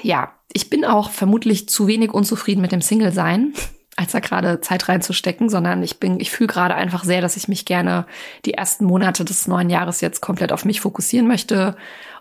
ja, 0.03 0.33
ich 0.53 0.71
bin 0.71 0.85
auch 0.85 1.11
vermutlich 1.11 1.69
zu 1.69 1.87
wenig 1.87 2.13
unzufrieden 2.13 2.61
mit 2.61 2.73
dem 2.73 2.81
Single-Sein, 2.81 3.53
als 3.97 4.13
da 4.13 4.21
gerade 4.21 4.61
Zeit 4.61 4.89
reinzustecken, 4.89 5.49
sondern 5.49 5.83
ich 5.83 5.99
bin, 5.99 6.21
ich 6.21 6.31
fühle 6.31 6.49
gerade 6.49 6.75
einfach 6.75 7.05
sehr, 7.05 7.21
dass 7.21 7.37
ich 7.37 7.49
mich 7.49 7.65
gerne 7.65 8.07
die 8.45 8.55
ersten 8.55 8.85
Monate 8.85 9.25
des 9.25 9.49
neuen 9.49 9.71
Jahres 9.71 10.01
jetzt 10.01 10.21
komplett 10.21 10.53
auf 10.53 10.65
mich 10.65 10.81
fokussieren 10.81 11.27
möchte 11.27 11.77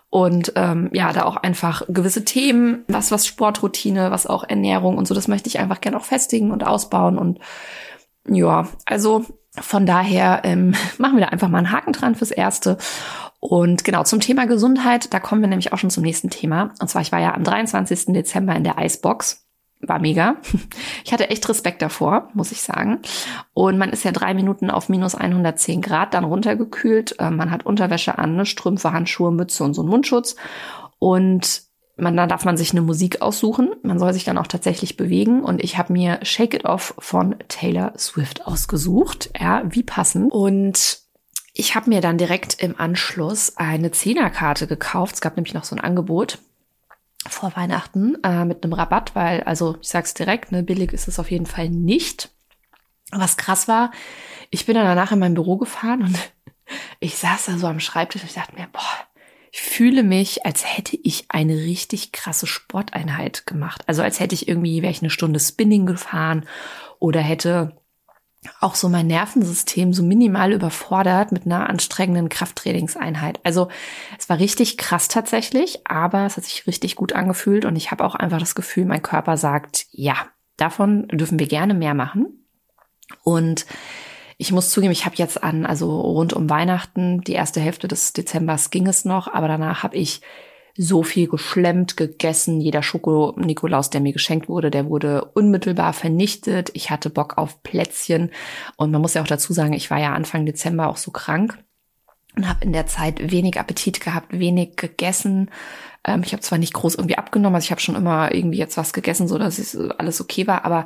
und 0.08 0.52
ähm, 0.56 0.88
ja, 0.92 1.12
da 1.12 1.24
auch 1.24 1.36
einfach 1.36 1.82
gewisse 1.88 2.24
Themen, 2.24 2.84
was 2.88 3.10
was 3.10 3.26
Sportroutine, 3.26 4.10
was 4.10 4.26
auch 4.26 4.44
Ernährung 4.44 4.96
und 4.96 5.06
so, 5.06 5.14
das 5.14 5.28
möchte 5.28 5.48
ich 5.48 5.58
einfach 5.58 5.80
gerne 5.80 5.96
auch 5.96 6.04
festigen 6.04 6.52
und 6.52 6.64
ausbauen 6.64 7.18
und 7.18 7.40
ja, 8.28 8.68
also 8.86 9.24
von 9.60 9.86
daher 9.86 10.40
ähm, 10.44 10.74
machen 10.98 11.16
wir 11.16 11.24
da 11.24 11.30
einfach 11.30 11.48
mal 11.48 11.58
einen 11.58 11.72
Haken 11.72 11.92
dran 11.92 12.14
fürs 12.14 12.30
Erste. 12.30 12.78
Und 13.40 13.84
genau 13.84 14.02
zum 14.04 14.20
Thema 14.20 14.46
Gesundheit, 14.46 15.12
da 15.12 15.20
kommen 15.20 15.40
wir 15.40 15.48
nämlich 15.48 15.72
auch 15.72 15.78
schon 15.78 15.90
zum 15.90 16.02
nächsten 16.02 16.30
Thema. 16.30 16.74
Und 16.80 16.88
zwar, 16.88 17.02
ich 17.02 17.12
war 17.12 17.20
ja 17.20 17.34
am 17.34 17.44
23. 17.44 18.06
Dezember 18.06 18.56
in 18.56 18.64
der 18.64 18.78
Eisbox. 18.78 19.46
War 19.80 19.98
mega. 19.98 20.36
Ich 21.04 21.12
hatte 21.12 21.30
echt 21.30 21.48
Respekt 21.48 21.82
davor, 21.82 22.30
muss 22.34 22.50
ich 22.50 22.62
sagen. 22.62 22.98
Und 23.54 23.78
man 23.78 23.90
ist 23.90 24.04
ja 24.04 24.10
drei 24.10 24.34
Minuten 24.34 24.72
auf 24.72 24.88
minus 24.88 25.14
110 25.14 25.80
Grad 25.80 26.14
dann 26.14 26.24
runtergekühlt. 26.24 27.14
Ähm, 27.20 27.36
man 27.36 27.52
hat 27.52 27.64
Unterwäsche 27.64 28.18
an, 28.18 28.34
ne? 28.34 28.44
Strümpfe, 28.44 28.92
Handschuhe, 28.92 29.30
Mütze 29.30 29.62
und 29.62 29.74
so 29.74 29.82
einen 29.82 29.90
Mundschutz. 29.90 30.34
Und 30.98 31.62
man, 31.96 32.16
dann 32.16 32.28
darf 32.28 32.44
man 32.44 32.56
sich 32.56 32.72
eine 32.72 32.82
Musik 32.82 33.22
aussuchen. 33.22 33.70
Man 33.82 34.00
soll 34.00 34.12
sich 34.12 34.24
dann 34.24 34.38
auch 34.38 34.48
tatsächlich 34.48 34.96
bewegen. 34.96 35.42
Und 35.42 35.62
ich 35.62 35.78
habe 35.78 35.92
mir 35.92 36.18
Shake 36.22 36.54
It 36.54 36.64
Off 36.64 36.94
von 36.98 37.36
Taylor 37.48 37.92
Swift 37.96 38.46
ausgesucht. 38.46 39.30
Ja, 39.38 39.62
wie 39.68 39.84
passend. 39.84 40.32
Und 40.32 41.05
ich 41.58 41.74
habe 41.74 41.88
mir 41.88 42.02
dann 42.02 42.18
direkt 42.18 42.60
im 42.62 42.78
Anschluss 42.78 43.56
eine 43.56 43.90
Zehnerkarte 43.90 44.66
gekauft. 44.66 45.14
Es 45.14 45.20
gab 45.22 45.36
nämlich 45.36 45.54
noch 45.54 45.64
so 45.64 45.74
ein 45.74 45.80
Angebot 45.80 46.38
vor 47.26 47.56
Weihnachten 47.56 48.22
äh, 48.22 48.44
mit 48.44 48.62
einem 48.62 48.74
Rabatt, 48.74 49.14
weil, 49.14 49.42
also 49.44 49.78
ich 49.80 49.88
sag's 49.88 50.12
direkt, 50.12 50.52
ne, 50.52 50.62
billig 50.62 50.92
ist 50.92 51.08
es 51.08 51.18
auf 51.18 51.30
jeden 51.30 51.46
Fall 51.46 51.70
nicht. 51.70 52.30
Was 53.10 53.38
krass 53.38 53.68
war, 53.68 53.90
ich 54.50 54.66
bin 54.66 54.74
dann 54.74 54.84
danach 54.84 55.12
in 55.12 55.18
mein 55.18 55.32
Büro 55.32 55.56
gefahren 55.56 56.02
und 56.02 56.18
ich 57.00 57.16
saß 57.16 57.46
da 57.46 57.56
so 57.56 57.66
am 57.66 57.80
Schreibtisch 57.80 58.20
und 58.20 58.28
ich 58.28 58.34
dachte 58.34 58.54
mir, 58.54 58.68
boah, 58.70 59.06
ich 59.50 59.62
fühle 59.62 60.02
mich, 60.02 60.44
als 60.44 60.76
hätte 60.76 60.98
ich 61.02 61.24
eine 61.30 61.54
richtig 61.54 62.12
krasse 62.12 62.46
Sporteinheit 62.46 63.46
gemacht. 63.46 63.82
Also 63.86 64.02
als 64.02 64.20
hätte 64.20 64.34
ich 64.34 64.46
irgendwie, 64.46 64.82
wäre 64.82 64.92
ich 64.92 65.00
eine 65.00 65.10
Stunde 65.10 65.40
Spinning 65.40 65.86
gefahren 65.86 66.46
oder 66.98 67.20
hätte 67.20 67.80
auch 68.60 68.74
so 68.74 68.88
mein 68.88 69.06
Nervensystem 69.06 69.92
so 69.92 70.02
minimal 70.02 70.52
überfordert 70.52 71.32
mit 71.32 71.46
einer 71.46 71.68
anstrengenden 71.68 72.28
Krafttrainingseinheit. 72.28 73.40
Also 73.44 73.68
es 74.18 74.28
war 74.28 74.38
richtig 74.38 74.76
krass 74.76 75.08
tatsächlich, 75.08 75.86
aber 75.86 76.26
es 76.26 76.36
hat 76.36 76.44
sich 76.44 76.66
richtig 76.66 76.96
gut 76.96 77.12
angefühlt 77.12 77.64
und 77.64 77.76
ich 77.76 77.90
habe 77.90 78.04
auch 78.04 78.14
einfach 78.14 78.38
das 78.38 78.54
Gefühl, 78.54 78.84
mein 78.84 79.02
Körper 79.02 79.36
sagt, 79.36 79.86
ja, 79.90 80.14
davon 80.56 81.08
dürfen 81.08 81.38
wir 81.38 81.46
gerne 81.46 81.74
mehr 81.74 81.94
machen. 81.94 82.46
Und 83.22 83.66
ich 84.38 84.52
muss 84.52 84.70
zugeben, 84.70 84.92
ich 84.92 85.06
habe 85.06 85.16
jetzt 85.16 85.42
an, 85.42 85.64
also 85.64 86.00
rund 86.00 86.32
um 86.32 86.50
Weihnachten, 86.50 87.22
die 87.22 87.32
erste 87.32 87.60
Hälfte 87.60 87.88
des 87.88 88.12
Dezembers 88.12 88.70
ging 88.70 88.86
es 88.86 89.04
noch, 89.04 89.32
aber 89.32 89.48
danach 89.48 89.82
habe 89.82 89.96
ich 89.96 90.20
so 90.76 91.02
viel 91.02 91.28
geschlemmt, 91.28 91.96
gegessen. 91.96 92.60
Jeder 92.60 92.82
Schoko-Nikolaus, 92.82 93.90
der 93.90 94.00
mir 94.00 94.12
geschenkt 94.12 94.48
wurde, 94.48 94.70
der 94.70 94.86
wurde 94.86 95.24
unmittelbar 95.34 95.92
vernichtet. 95.92 96.70
Ich 96.74 96.90
hatte 96.90 97.10
Bock 97.10 97.38
auf 97.38 97.62
Plätzchen. 97.62 98.30
Und 98.76 98.90
man 98.90 99.00
muss 99.00 99.14
ja 99.14 99.22
auch 99.22 99.26
dazu 99.26 99.52
sagen, 99.52 99.72
ich 99.72 99.90
war 99.90 99.98
ja 99.98 100.12
Anfang 100.12 100.46
Dezember 100.46 100.88
auch 100.88 100.96
so 100.98 101.10
krank 101.10 101.58
und 102.36 102.48
habe 102.48 102.64
in 102.64 102.72
der 102.72 102.86
Zeit 102.86 103.32
wenig 103.32 103.58
Appetit 103.58 104.00
gehabt, 104.00 104.38
wenig 104.38 104.76
gegessen. 104.76 105.50
Ähm, 106.04 106.22
ich 106.24 106.32
habe 106.32 106.42
zwar 106.42 106.58
nicht 106.58 106.74
groß 106.74 106.96
irgendwie 106.96 107.18
abgenommen, 107.18 107.56
also 107.56 107.64
ich 107.64 107.70
habe 107.70 107.80
schon 107.80 107.96
immer 107.96 108.34
irgendwie 108.34 108.58
jetzt 108.58 108.76
was 108.76 108.92
gegessen, 108.92 109.26
so 109.26 109.38
dass 109.38 109.58
es 109.58 109.76
alles 109.76 110.20
okay 110.20 110.46
war, 110.46 110.64
aber 110.64 110.84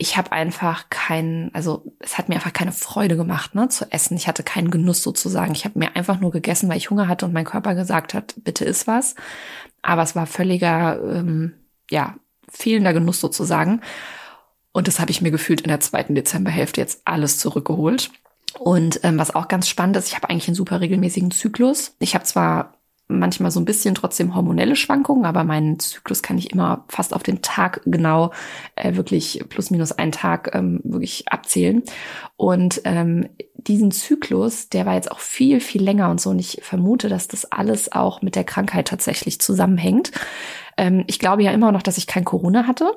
ich 0.00 0.16
habe 0.16 0.32
einfach 0.32 0.88
keinen, 0.88 1.54
also 1.54 1.92
es 1.98 2.16
hat 2.16 2.30
mir 2.30 2.36
einfach 2.36 2.54
keine 2.54 2.72
Freude 2.72 3.18
gemacht, 3.18 3.54
ne, 3.54 3.68
zu 3.68 3.92
essen. 3.92 4.16
Ich 4.16 4.28
hatte 4.28 4.42
keinen 4.42 4.70
Genuss 4.70 5.02
sozusagen. 5.02 5.52
Ich 5.52 5.66
habe 5.66 5.78
mir 5.78 5.94
einfach 5.94 6.18
nur 6.18 6.30
gegessen, 6.30 6.70
weil 6.70 6.78
ich 6.78 6.88
Hunger 6.88 7.06
hatte 7.06 7.26
und 7.26 7.34
mein 7.34 7.44
Körper 7.44 7.74
gesagt 7.74 8.14
hat, 8.14 8.34
bitte 8.38 8.64
iss 8.64 8.86
was. 8.86 9.14
Aber 9.82 10.02
es 10.02 10.16
war 10.16 10.24
völliger, 10.24 10.98
ähm, 11.04 11.52
ja, 11.90 12.16
fehlender 12.48 12.94
Genuss 12.94 13.20
sozusagen. 13.20 13.82
Und 14.72 14.88
das 14.88 15.00
habe 15.00 15.10
ich 15.10 15.20
mir 15.20 15.30
gefühlt 15.30 15.60
in 15.60 15.68
der 15.68 15.80
zweiten 15.80 16.14
Dezemberhälfte 16.14 16.80
jetzt 16.80 17.02
alles 17.04 17.36
zurückgeholt. 17.36 18.10
Und 18.58 19.00
ähm, 19.02 19.18
was 19.18 19.34
auch 19.34 19.48
ganz 19.48 19.68
spannend 19.68 19.98
ist, 19.98 20.08
ich 20.08 20.16
habe 20.16 20.30
eigentlich 20.30 20.48
einen 20.48 20.54
super 20.54 20.80
regelmäßigen 20.80 21.30
Zyklus. 21.30 21.94
Ich 21.98 22.14
habe 22.14 22.24
zwar 22.24 22.79
manchmal 23.18 23.50
so 23.50 23.60
ein 23.60 23.64
bisschen 23.64 23.94
trotzdem 23.94 24.34
hormonelle 24.34 24.76
Schwankungen, 24.76 25.24
aber 25.24 25.44
meinen 25.44 25.78
Zyklus 25.78 26.22
kann 26.22 26.38
ich 26.38 26.52
immer 26.52 26.84
fast 26.88 27.14
auf 27.14 27.22
den 27.22 27.42
Tag 27.42 27.82
genau 27.84 28.32
äh, 28.76 28.96
wirklich 28.96 29.44
plus 29.48 29.70
minus 29.70 29.92
einen 29.92 30.12
Tag 30.12 30.54
ähm, 30.54 30.80
wirklich 30.84 31.28
abzählen. 31.28 31.82
Und 32.36 32.82
ähm, 32.84 33.28
diesen 33.54 33.90
Zyklus, 33.90 34.68
der 34.68 34.86
war 34.86 34.94
jetzt 34.94 35.10
auch 35.10 35.18
viel, 35.18 35.60
viel 35.60 35.82
länger 35.82 36.10
und 36.10 36.20
so. 36.20 36.30
Und 36.30 36.38
ich 36.38 36.60
vermute, 36.62 37.08
dass 37.08 37.28
das 37.28 37.50
alles 37.52 37.92
auch 37.92 38.22
mit 38.22 38.34
der 38.36 38.44
Krankheit 38.44 38.88
tatsächlich 38.88 39.40
zusammenhängt. 39.40 40.12
Ähm, 40.76 41.04
ich 41.06 41.18
glaube 41.18 41.42
ja 41.42 41.50
immer 41.50 41.72
noch, 41.72 41.82
dass 41.82 41.98
ich 41.98 42.06
kein 42.06 42.24
Corona 42.24 42.66
hatte, 42.66 42.92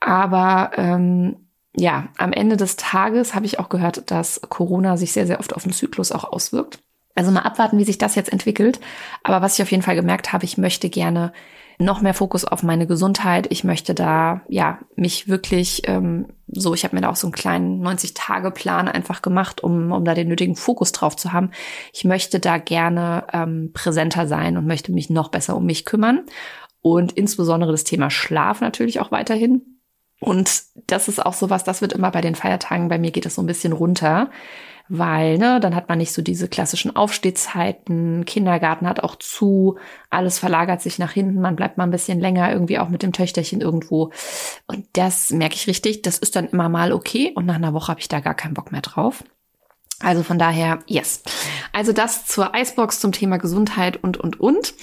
aber 0.00 0.70
ähm, 0.76 1.36
ja, 1.78 2.08
am 2.16 2.32
Ende 2.32 2.56
des 2.56 2.76
Tages 2.76 3.34
habe 3.34 3.44
ich 3.44 3.58
auch 3.58 3.68
gehört, 3.68 4.10
dass 4.10 4.40
Corona 4.48 4.96
sich 4.96 5.12
sehr, 5.12 5.26
sehr 5.26 5.40
oft 5.40 5.54
auf 5.54 5.64
den 5.64 5.72
Zyklus 5.72 6.10
auch 6.10 6.24
auswirkt. 6.24 6.78
Also 7.16 7.30
mal 7.30 7.40
abwarten, 7.40 7.78
wie 7.78 7.84
sich 7.84 7.98
das 7.98 8.14
jetzt 8.14 8.32
entwickelt. 8.32 8.78
Aber 9.24 9.42
was 9.42 9.54
ich 9.54 9.62
auf 9.62 9.70
jeden 9.70 9.82
Fall 9.82 9.96
gemerkt 9.96 10.32
habe, 10.32 10.44
ich 10.44 10.58
möchte 10.58 10.90
gerne 10.90 11.32
noch 11.78 12.00
mehr 12.00 12.14
Fokus 12.14 12.44
auf 12.44 12.62
meine 12.62 12.86
Gesundheit. 12.86 13.46
Ich 13.50 13.64
möchte 13.64 13.94
da 13.94 14.42
ja 14.48 14.78
mich 14.96 15.28
wirklich 15.28 15.82
ähm, 15.86 16.26
so, 16.46 16.74
ich 16.74 16.84
habe 16.84 16.94
mir 16.94 17.02
da 17.02 17.10
auch 17.10 17.16
so 17.16 17.26
einen 17.26 17.32
kleinen 17.32 17.86
90-Tage-Plan 17.86 18.88
einfach 18.88 19.22
gemacht, 19.22 19.62
um, 19.62 19.92
um 19.92 20.04
da 20.04 20.14
den 20.14 20.28
nötigen 20.28 20.56
Fokus 20.56 20.92
drauf 20.92 21.16
zu 21.16 21.32
haben. 21.32 21.50
Ich 21.92 22.04
möchte 22.04 22.38
da 22.38 22.58
gerne 22.58 23.26
ähm, 23.32 23.70
präsenter 23.72 24.26
sein 24.26 24.56
und 24.56 24.66
möchte 24.66 24.92
mich 24.92 25.10
noch 25.10 25.28
besser 25.28 25.56
um 25.56 25.66
mich 25.66 25.84
kümmern. 25.84 26.24
Und 26.80 27.12
insbesondere 27.12 27.72
das 27.72 27.84
Thema 27.84 28.10
Schlaf 28.10 28.60
natürlich 28.60 29.00
auch 29.00 29.10
weiterhin. 29.10 29.80
Und 30.20 30.62
das 30.86 31.08
ist 31.08 31.24
auch 31.24 31.34
sowas, 31.34 31.64
das 31.64 31.82
wird 31.82 31.92
immer 31.92 32.10
bei 32.10 32.20
den 32.20 32.34
Feiertagen, 32.34 32.88
bei 32.88 32.98
mir 32.98 33.10
geht 33.10 33.26
das 33.26 33.34
so 33.34 33.42
ein 33.42 33.46
bisschen 33.46 33.72
runter 33.72 34.30
weil 34.88 35.38
ne, 35.38 35.60
dann 35.60 35.74
hat 35.74 35.88
man 35.88 35.98
nicht 35.98 36.12
so 36.12 36.22
diese 36.22 36.48
klassischen 36.48 36.94
Aufstehzeiten, 36.94 38.24
Kindergarten 38.24 38.88
hat 38.88 39.00
auch 39.00 39.16
zu, 39.16 39.78
alles 40.10 40.38
verlagert 40.38 40.82
sich 40.82 40.98
nach 40.98 41.12
hinten, 41.12 41.40
man 41.40 41.56
bleibt 41.56 41.78
mal 41.78 41.84
ein 41.84 41.90
bisschen 41.90 42.20
länger 42.20 42.52
irgendwie 42.52 42.78
auch 42.78 42.88
mit 42.88 43.02
dem 43.02 43.12
Töchterchen 43.12 43.60
irgendwo. 43.60 44.12
Und 44.66 44.86
das 44.92 45.30
merke 45.30 45.54
ich 45.54 45.66
richtig, 45.66 46.02
das 46.02 46.18
ist 46.18 46.36
dann 46.36 46.48
immer 46.48 46.68
mal 46.68 46.92
okay 46.92 47.32
und 47.34 47.46
nach 47.46 47.56
einer 47.56 47.74
Woche 47.74 47.88
habe 47.88 48.00
ich 48.00 48.08
da 48.08 48.20
gar 48.20 48.34
keinen 48.34 48.54
Bock 48.54 48.72
mehr 48.72 48.82
drauf. 48.82 49.24
Also 50.00 50.22
von 50.22 50.38
daher, 50.38 50.80
yes. 50.86 51.22
Also 51.72 51.92
das 51.92 52.26
zur 52.26 52.52
Icebox 52.54 53.00
zum 53.00 53.12
Thema 53.12 53.38
Gesundheit 53.38 54.02
und, 54.02 54.18
und, 54.18 54.38
und. 54.38 54.74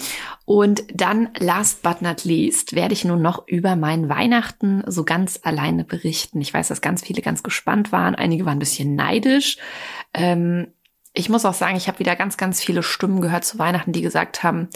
Und 0.46 0.84
dann, 0.94 1.30
last 1.38 1.84
but 1.84 2.02
not 2.02 2.24
least, 2.24 2.74
werde 2.74 2.94
ich 2.94 3.06
nun 3.06 3.22
noch 3.22 3.48
über 3.48 3.76
mein 3.76 4.10
Weihnachten 4.10 4.84
so 4.88 5.04
ganz 5.04 5.40
alleine 5.44 5.84
berichten. 5.84 6.42
Ich 6.42 6.54
weiß, 6.54 6.68
dass 6.68 6.82
ganz 6.82 7.04
viele 7.04 7.22
ganz 7.22 7.44
gespannt 7.44 7.92
waren. 7.92 8.16
Einige 8.16 8.46
waren 8.46 8.58
ein 8.58 8.60
bisschen 8.60 8.96
neidisch. 8.96 9.58
Ähm, 10.14 10.68
ich 11.14 11.30
muss 11.30 11.46
auch 11.46 11.54
sagen, 11.54 11.78
ich 11.78 11.88
habe 11.88 12.00
wieder 12.00 12.16
ganz, 12.16 12.38
ganz 12.38 12.62
viele 12.64 12.82
Stimmen 12.82 13.22
gehört 13.22 13.46
zu 13.46 13.60
Weihnachten, 13.60 13.92
die 13.92 14.02
gesagt 14.02 14.42
haben, 14.42 14.68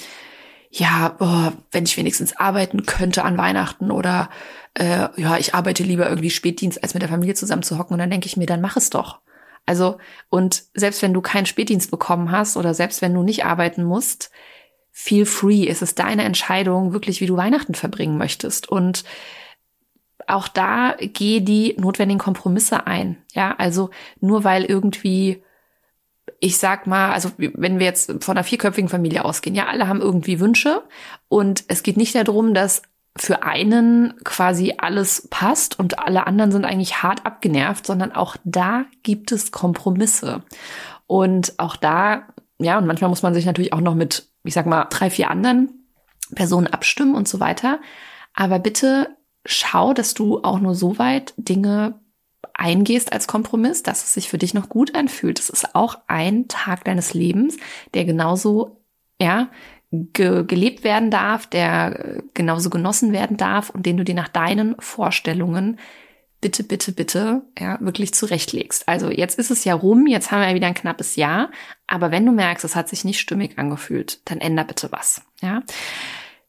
ja, 0.69 1.15
boah, 1.17 1.53
wenn 1.71 1.85
ich 1.85 1.97
wenigstens 1.97 2.37
arbeiten 2.37 2.85
könnte 2.85 3.23
an 3.23 3.37
Weihnachten 3.37 3.89
oder 3.89 4.29
äh, 4.75 5.07
ja, 5.19 5.37
ich 5.37 5.55
arbeite 5.55 5.83
lieber 5.83 6.07
irgendwie 6.07 6.29
Spätdienst, 6.29 6.83
als 6.83 6.93
mit 6.93 7.01
der 7.01 7.09
Familie 7.09 7.33
zusammen 7.33 7.63
zu 7.63 7.79
hocken. 7.79 7.93
Und 7.93 7.99
dann 7.99 8.11
denke 8.11 8.27
ich 8.27 8.37
mir, 8.37 8.45
dann 8.45 8.61
mach 8.61 8.77
es 8.77 8.91
doch. 8.91 9.19
Also, 9.67 9.97
und 10.29 10.63
selbst 10.73 11.01
wenn 11.03 11.13
du 11.13 11.21
keinen 11.21 11.45
Spätdienst 11.45 11.91
bekommen 11.91 12.31
hast 12.31 12.57
oder 12.57 12.73
selbst 12.73 13.03
wenn 13.03 13.13
du 13.13 13.21
nicht 13.21 13.45
arbeiten 13.45 13.83
musst, 13.83 14.31
feel 14.91 15.25
free. 15.25 15.67
Es 15.67 15.83
ist 15.83 15.99
deine 15.99 16.23
Entscheidung, 16.23 16.93
wirklich, 16.93 17.21
wie 17.21 17.27
du 17.27 17.37
Weihnachten 17.37 17.75
verbringen 17.75 18.17
möchtest. 18.17 18.67
Und 18.67 19.03
auch 20.25 20.47
da 20.47 20.95
geh 20.99 21.41
die 21.41 21.75
notwendigen 21.77 22.19
Kompromisse 22.19 22.87
ein. 22.87 23.17
Ja, 23.33 23.53
also 23.57 23.91
nur 24.19 24.43
weil 24.43 24.65
irgendwie 24.65 25.43
ich 26.39 26.57
sag 26.57 26.87
mal, 26.87 27.11
also 27.13 27.31
wenn 27.37 27.79
wir 27.79 27.85
jetzt 27.85 28.23
von 28.23 28.37
einer 28.37 28.43
vierköpfigen 28.43 28.89
Familie 28.89 29.25
ausgehen, 29.25 29.55
ja, 29.55 29.67
alle 29.67 29.87
haben 29.87 30.01
irgendwie 30.01 30.39
Wünsche 30.39 30.83
und 31.29 31.63
es 31.67 31.83
geht 31.83 31.97
nicht 31.97 32.15
darum, 32.15 32.53
dass 32.53 32.83
für 33.17 33.43
einen 33.43 34.13
quasi 34.23 34.75
alles 34.77 35.27
passt 35.29 35.79
und 35.79 35.99
alle 35.99 36.27
anderen 36.27 36.51
sind 36.51 36.65
eigentlich 36.65 37.03
hart 37.03 37.25
abgenervt, 37.25 37.85
sondern 37.85 38.11
auch 38.11 38.37
da 38.43 38.85
gibt 39.03 39.31
es 39.31 39.51
Kompromisse. 39.51 40.43
Und 41.07 41.53
auch 41.57 41.75
da, 41.75 42.27
ja, 42.59 42.77
und 42.77 42.85
manchmal 42.85 43.09
muss 43.09 43.23
man 43.23 43.33
sich 43.33 43.45
natürlich 43.45 43.73
auch 43.73 43.81
noch 43.81 43.95
mit, 43.95 44.29
ich 44.43 44.53
sag 44.53 44.65
mal, 44.65 44.85
drei, 44.89 45.09
vier 45.09 45.31
anderen 45.31 45.87
Personen 46.35 46.67
abstimmen 46.67 47.15
und 47.15 47.27
so 47.27 47.39
weiter. 47.39 47.79
Aber 48.33 48.59
bitte 48.59 49.15
schau, 49.45 49.93
dass 49.93 50.13
du 50.13 50.43
auch 50.43 50.59
nur 50.59 50.75
so 50.75 50.99
weit 50.99 51.33
Dinge 51.37 51.99
eingehst 52.53 53.13
als 53.13 53.27
Kompromiss, 53.27 53.83
dass 53.83 54.03
es 54.03 54.13
sich 54.13 54.29
für 54.29 54.37
dich 54.37 54.53
noch 54.53 54.69
gut 54.69 54.95
anfühlt. 54.95 55.39
Das 55.39 55.49
ist 55.49 55.75
auch 55.75 55.99
ein 56.07 56.47
Tag 56.47 56.83
deines 56.83 57.13
Lebens, 57.13 57.57
der 57.93 58.05
genauso, 58.05 58.83
ja, 59.21 59.49
ge 59.91 60.43
gelebt 60.45 60.83
werden 60.83 61.11
darf, 61.11 61.47
der 61.47 62.17
äh, 62.17 62.21
genauso 62.33 62.69
genossen 62.69 63.13
werden 63.13 63.37
darf 63.37 63.69
und 63.69 63.85
den 63.85 63.97
du 63.97 64.03
dir 64.03 64.15
nach 64.15 64.27
deinen 64.27 64.75
Vorstellungen 64.79 65.79
bitte, 66.41 66.63
bitte, 66.63 66.91
bitte, 66.91 67.41
ja, 67.57 67.77
wirklich 67.81 68.13
zurechtlegst. 68.13 68.87
Also 68.87 69.09
jetzt 69.09 69.39
ist 69.39 69.49
es 69.49 69.63
ja 69.63 69.73
rum, 69.73 70.05
jetzt 70.07 70.31
haben 70.31 70.41
wir 70.41 70.49
ja 70.49 70.55
wieder 70.55 70.67
ein 70.67 70.73
knappes 70.73 71.15
Jahr, 71.15 71.49
aber 71.87 72.11
wenn 72.11 72.25
du 72.25 72.31
merkst, 72.31 72.63
es 72.63 72.75
hat 72.75 72.89
sich 72.89 73.05
nicht 73.05 73.19
stimmig 73.19 73.57
angefühlt, 73.57 74.21
dann 74.29 74.39
änder 74.39 74.63
bitte 74.63 74.91
was, 74.91 75.21
ja. 75.41 75.63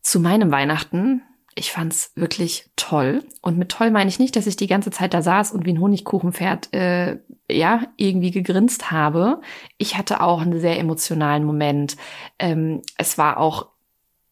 Zu 0.02 0.20
meinem 0.20 0.50
Weihnachten 0.50 1.22
ich 1.58 1.72
fand's 1.72 2.12
wirklich 2.14 2.70
toll. 2.76 3.24
Und 3.42 3.58
mit 3.58 3.70
toll 3.70 3.90
meine 3.90 4.08
ich 4.08 4.18
nicht, 4.18 4.36
dass 4.36 4.46
ich 4.46 4.56
die 4.56 4.66
ganze 4.66 4.90
Zeit 4.90 5.12
da 5.14 5.22
saß 5.22 5.52
und 5.52 5.66
wie 5.66 5.72
ein 5.72 5.80
Honigkuchenpferd, 5.80 6.72
äh, 6.74 7.18
ja, 7.50 7.82
irgendwie 7.96 8.30
gegrinst 8.30 8.90
habe. 8.90 9.40
Ich 9.78 9.96
hatte 9.96 10.20
auch 10.20 10.40
einen 10.40 10.60
sehr 10.60 10.78
emotionalen 10.78 11.44
Moment. 11.44 11.96
Ähm, 12.38 12.82
es 12.96 13.18
war 13.18 13.38
auch 13.38 13.68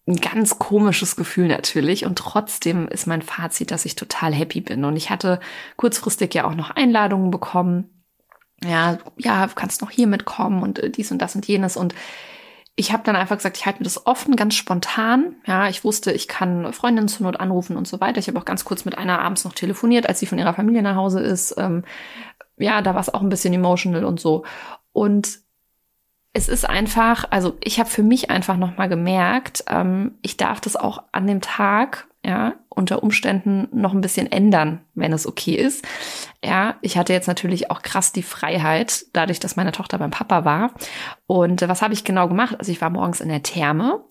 ein 0.07 0.17
ganz 0.17 0.59
komisches 0.59 1.17
Gefühl 1.17 1.49
natürlich 1.49 2.07
und 2.07 2.17
trotzdem 2.17 2.87
ist 2.89 3.07
mein 3.07 3.23
Fazit, 3.23 3.73
dass 3.73 3.85
ich 3.85 3.97
total 3.97 4.33
happy 4.33 4.61
bin. 4.61 4.85
Und 4.85 4.97
ich 4.97 5.11
hatte 5.11 5.41
kurzfristig 5.77 6.33
ja 6.35 6.45
auch 6.47 6.55
noch 6.55 6.71
Einladungen 6.71 7.31
bekommen. 7.31 7.91
Ja, 8.63 8.99
ja, 9.19 9.49
kannst 9.55 9.83
noch 9.83 9.91
hier 9.91 10.07
mitkommen 10.07 10.63
und 10.63 10.79
äh, 10.79 10.91
dies 10.91 11.11
und 11.11 11.19
das 11.21 11.35
und 11.35 11.47
jenes 11.47 11.77
und 11.77 11.95
ich 12.79 12.93
habe 12.93 13.03
dann 13.05 13.17
einfach 13.17 13.37
gesagt, 13.37 13.57
ich 13.57 13.65
halte 13.65 13.81
mir 13.81 13.85
das 13.85 14.07
offen, 14.07 14.37
ganz 14.37 14.55
spontan. 14.55 15.37
Ja, 15.47 15.69
ich 15.69 15.83
wusste, 15.83 16.13
ich 16.13 16.29
kann 16.29 16.75
Freundinnen 16.75 17.09
zur 17.09 17.25
Not 17.25 17.41
anrufen 17.41 17.77
und 17.77 17.89
so 17.89 18.01
weiter. 18.01 18.19
Ich 18.19 18.29
habe 18.29 18.39
auch 18.39 18.45
ganz 18.45 18.67
kurz 18.67 18.85
mit 18.85 18.99
einer 18.99 19.19
abends 19.21 19.45
noch 19.47 19.55
telefoniert, 19.55 20.07
als 20.07 20.21
sie 20.21 20.27
von 20.27 20.39
ihrer 20.39 20.53
Familie 20.53 20.83
nach 20.83 20.95
Hause 20.95 21.21
ist. 21.21 21.55
Ähm, 21.57 21.85
ja, 22.59 22.83
da 22.83 22.95
war 22.95 23.01
es 23.01 23.13
auch 23.13 23.23
ein 23.23 23.31
bisschen 23.31 23.55
emotional 23.55 24.05
und 24.05 24.21
so. 24.21 24.45
Und 24.93 25.39
es 26.35 26.51
ist 26.51 26.69
einfach, 26.69 27.25
also 27.31 27.57
ich 27.65 27.81
habe 27.81 27.89
für 27.89 28.03
mich 28.03 28.31
einfach 28.31 28.59
nochmal 28.59 28.91
gemerkt, 28.91 29.65
ähm, 29.69 30.19
ich 30.21 30.37
darf 30.37 30.61
das 30.61 30.77
auch 30.77 31.03
an 31.13 31.27
dem 31.27 31.41
Tag 31.41 32.07
ja, 32.27 32.55
unter 32.69 33.05
Umständen 33.05 33.69
noch 33.73 33.95
ein 33.95 34.01
bisschen 34.01 34.31
ändern, 34.31 34.81
wenn 34.95 35.13
es 35.13 35.29
okay 35.29 35.55
ist. 35.55 35.87
Ja, 36.45 36.75
ich 36.81 36.99
hatte 36.99 37.13
jetzt 37.13 37.29
natürlich 37.29 37.71
auch 37.71 37.83
krass 37.83 38.11
die 38.11 38.25
Freiheit, 38.25 39.07
dadurch, 39.13 39.39
dass 39.39 39.55
meine 39.55 39.71
Tochter 39.71 39.99
beim 39.99 40.11
Papa 40.11 40.45
war. 40.45 40.73
Und 41.29 41.63
äh, 41.63 41.69
was 41.69 41.83
habe 41.83 41.95
ich 41.95 42.03
genau 42.03 42.27
gemacht? 42.27 42.57
Also 42.59 42.73
ich 42.73 42.81
war 42.81 42.91
morgens 42.91 43.21
in 43.21 43.29
der 43.29 43.45
Therme, 43.45 44.03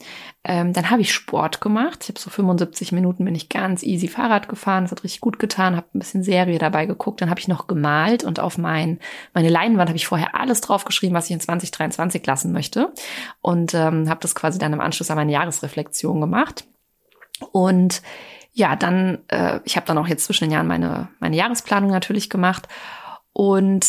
ähm, 0.45 0.71
dann 0.71 0.89
habe 0.91 1.01
ich 1.01 1.13
Sport 1.13 1.59
gemacht. 1.59 2.03
Ich 2.03 2.09
habe 2.09 2.19
so 2.19 2.29
75 2.29 2.93
Minuten 2.93 3.25
bin 3.25 3.35
ich 3.35 3.49
ganz 3.49 3.83
easy 3.83 4.07
Fahrrad 4.07 4.47
gefahren. 4.47 4.85
Das 4.85 4.91
hat 4.91 5.03
richtig 5.03 5.19
gut 5.19 5.37
getan. 5.37 5.75
Habe 5.75 5.87
ein 5.93 5.99
bisschen 5.99 6.23
Serie 6.23 6.57
dabei 6.57 6.85
geguckt. 6.85 7.19
Dann 7.19 7.29
habe 7.29 7.41
ich 7.41 7.49
noch 7.49 7.67
gemalt 7.67 8.23
und 8.23 8.39
auf 8.39 8.57
mein 8.57 8.99
meine 9.33 9.49
Leinwand 9.49 9.89
habe 9.89 9.97
ich 9.97 10.07
vorher 10.07 10.35
alles 10.35 10.61
draufgeschrieben, 10.61 11.17
was 11.17 11.25
ich 11.25 11.31
in 11.31 11.41
2023 11.41 12.25
lassen 12.25 12.53
möchte 12.53 12.93
und 13.41 13.73
ähm, 13.73 14.07
habe 14.07 14.21
das 14.21 14.35
quasi 14.35 14.57
dann 14.57 14.71
im 14.71 14.81
Anschluss 14.81 15.11
an 15.11 15.17
meine 15.17 15.33
Jahresreflexion 15.33 16.21
gemacht. 16.21 16.65
Und 17.51 18.01
ja, 18.53 18.75
dann, 18.75 19.19
äh, 19.27 19.59
ich 19.65 19.75
habe 19.75 19.85
dann 19.85 19.97
auch 19.97 20.07
jetzt 20.07 20.25
zwischen 20.25 20.45
den 20.45 20.51
Jahren 20.51 20.67
meine, 20.67 21.09
meine 21.19 21.35
Jahresplanung 21.35 21.91
natürlich 21.91 22.29
gemacht. 22.29 22.67
Und 23.33 23.85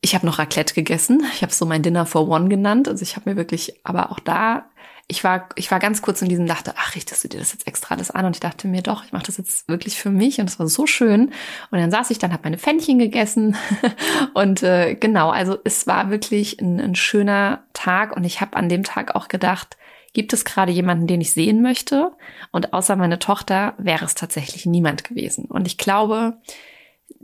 ich 0.00 0.14
habe 0.14 0.26
noch 0.26 0.38
Raclette 0.38 0.74
gegessen. 0.74 1.24
Ich 1.34 1.42
habe 1.42 1.52
so 1.52 1.66
mein 1.66 1.82
Dinner 1.82 2.06
for 2.06 2.28
One 2.28 2.48
genannt. 2.48 2.88
Also 2.88 3.02
ich 3.02 3.16
habe 3.16 3.28
mir 3.28 3.36
wirklich, 3.36 3.80
aber 3.84 4.12
auch 4.12 4.20
da, 4.20 4.66
ich 5.08 5.22
war, 5.22 5.48
ich 5.54 5.70
war 5.70 5.78
ganz 5.78 6.02
kurz 6.02 6.20
in 6.20 6.28
diesem, 6.28 6.46
dachte, 6.46 6.74
ach, 6.76 6.96
richtest 6.96 7.22
du 7.22 7.28
dir 7.28 7.38
das 7.38 7.52
jetzt 7.52 7.66
extra 7.66 7.94
alles 7.94 8.10
an? 8.10 8.26
Und 8.26 8.36
ich 8.36 8.40
dachte 8.40 8.66
mir, 8.66 8.82
doch, 8.82 9.04
ich 9.04 9.12
mache 9.12 9.26
das 9.26 9.36
jetzt 9.36 9.68
wirklich 9.68 9.96
für 9.96 10.10
mich. 10.10 10.40
Und 10.40 10.48
es 10.48 10.58
war 10.58 10.66
so 10.68 10.86
schön. 10.86 11.32
Und 11.70 11.78
dann 11.78 11.90
saß 11.92 12.10
ich 12.10 12.18
dann, 12.18 12.32
habe 12.32 12.44
meine 12.44 12.58
Pfännchen 12.58 12.98
gegessen. 12.98 13.56
und 14.34 14.62
äh, 14.64 14.94
genau, 14.94 15.30
also 15.30 15.58
es 15.64 15.86
war 15.86 16.10
wirklich 16.10 16.60
ein, 16.60 16.80
ein 16.80 16.94
schöner 16.96 17.64
Tag. 17.72 18.16
Und 18.16 18.24
ich 18.24 18.40
habe 18.40 18.56
an 18.56 18.68
dem 18.68 18.82
Tag 18.82 19.14
auch 19.14 19.28
gedacht, 19.28 19.76
Gibt 20.16 20.32
es 20.32 20.46
gerade 20.46 20.72
jemanden, 20.72 21.06
den 21.06 21.20
ich 21.20 21.34
sehen 21.34 21.60
möchte? 21.60 22.10
Und 22.50 22.72
außer 22.72 22.96
meine 22.96 23.18
Tochter 23.18 23.74
wäre 23.76 24.06
es 24.06 24.14
tatsächlich 24.14 24.64
niemand 24.64 25.04
gewesen. 25.04 25.44
Und 25.44 25.66
ich 25.66 25.76
glaube, 25.76 26.38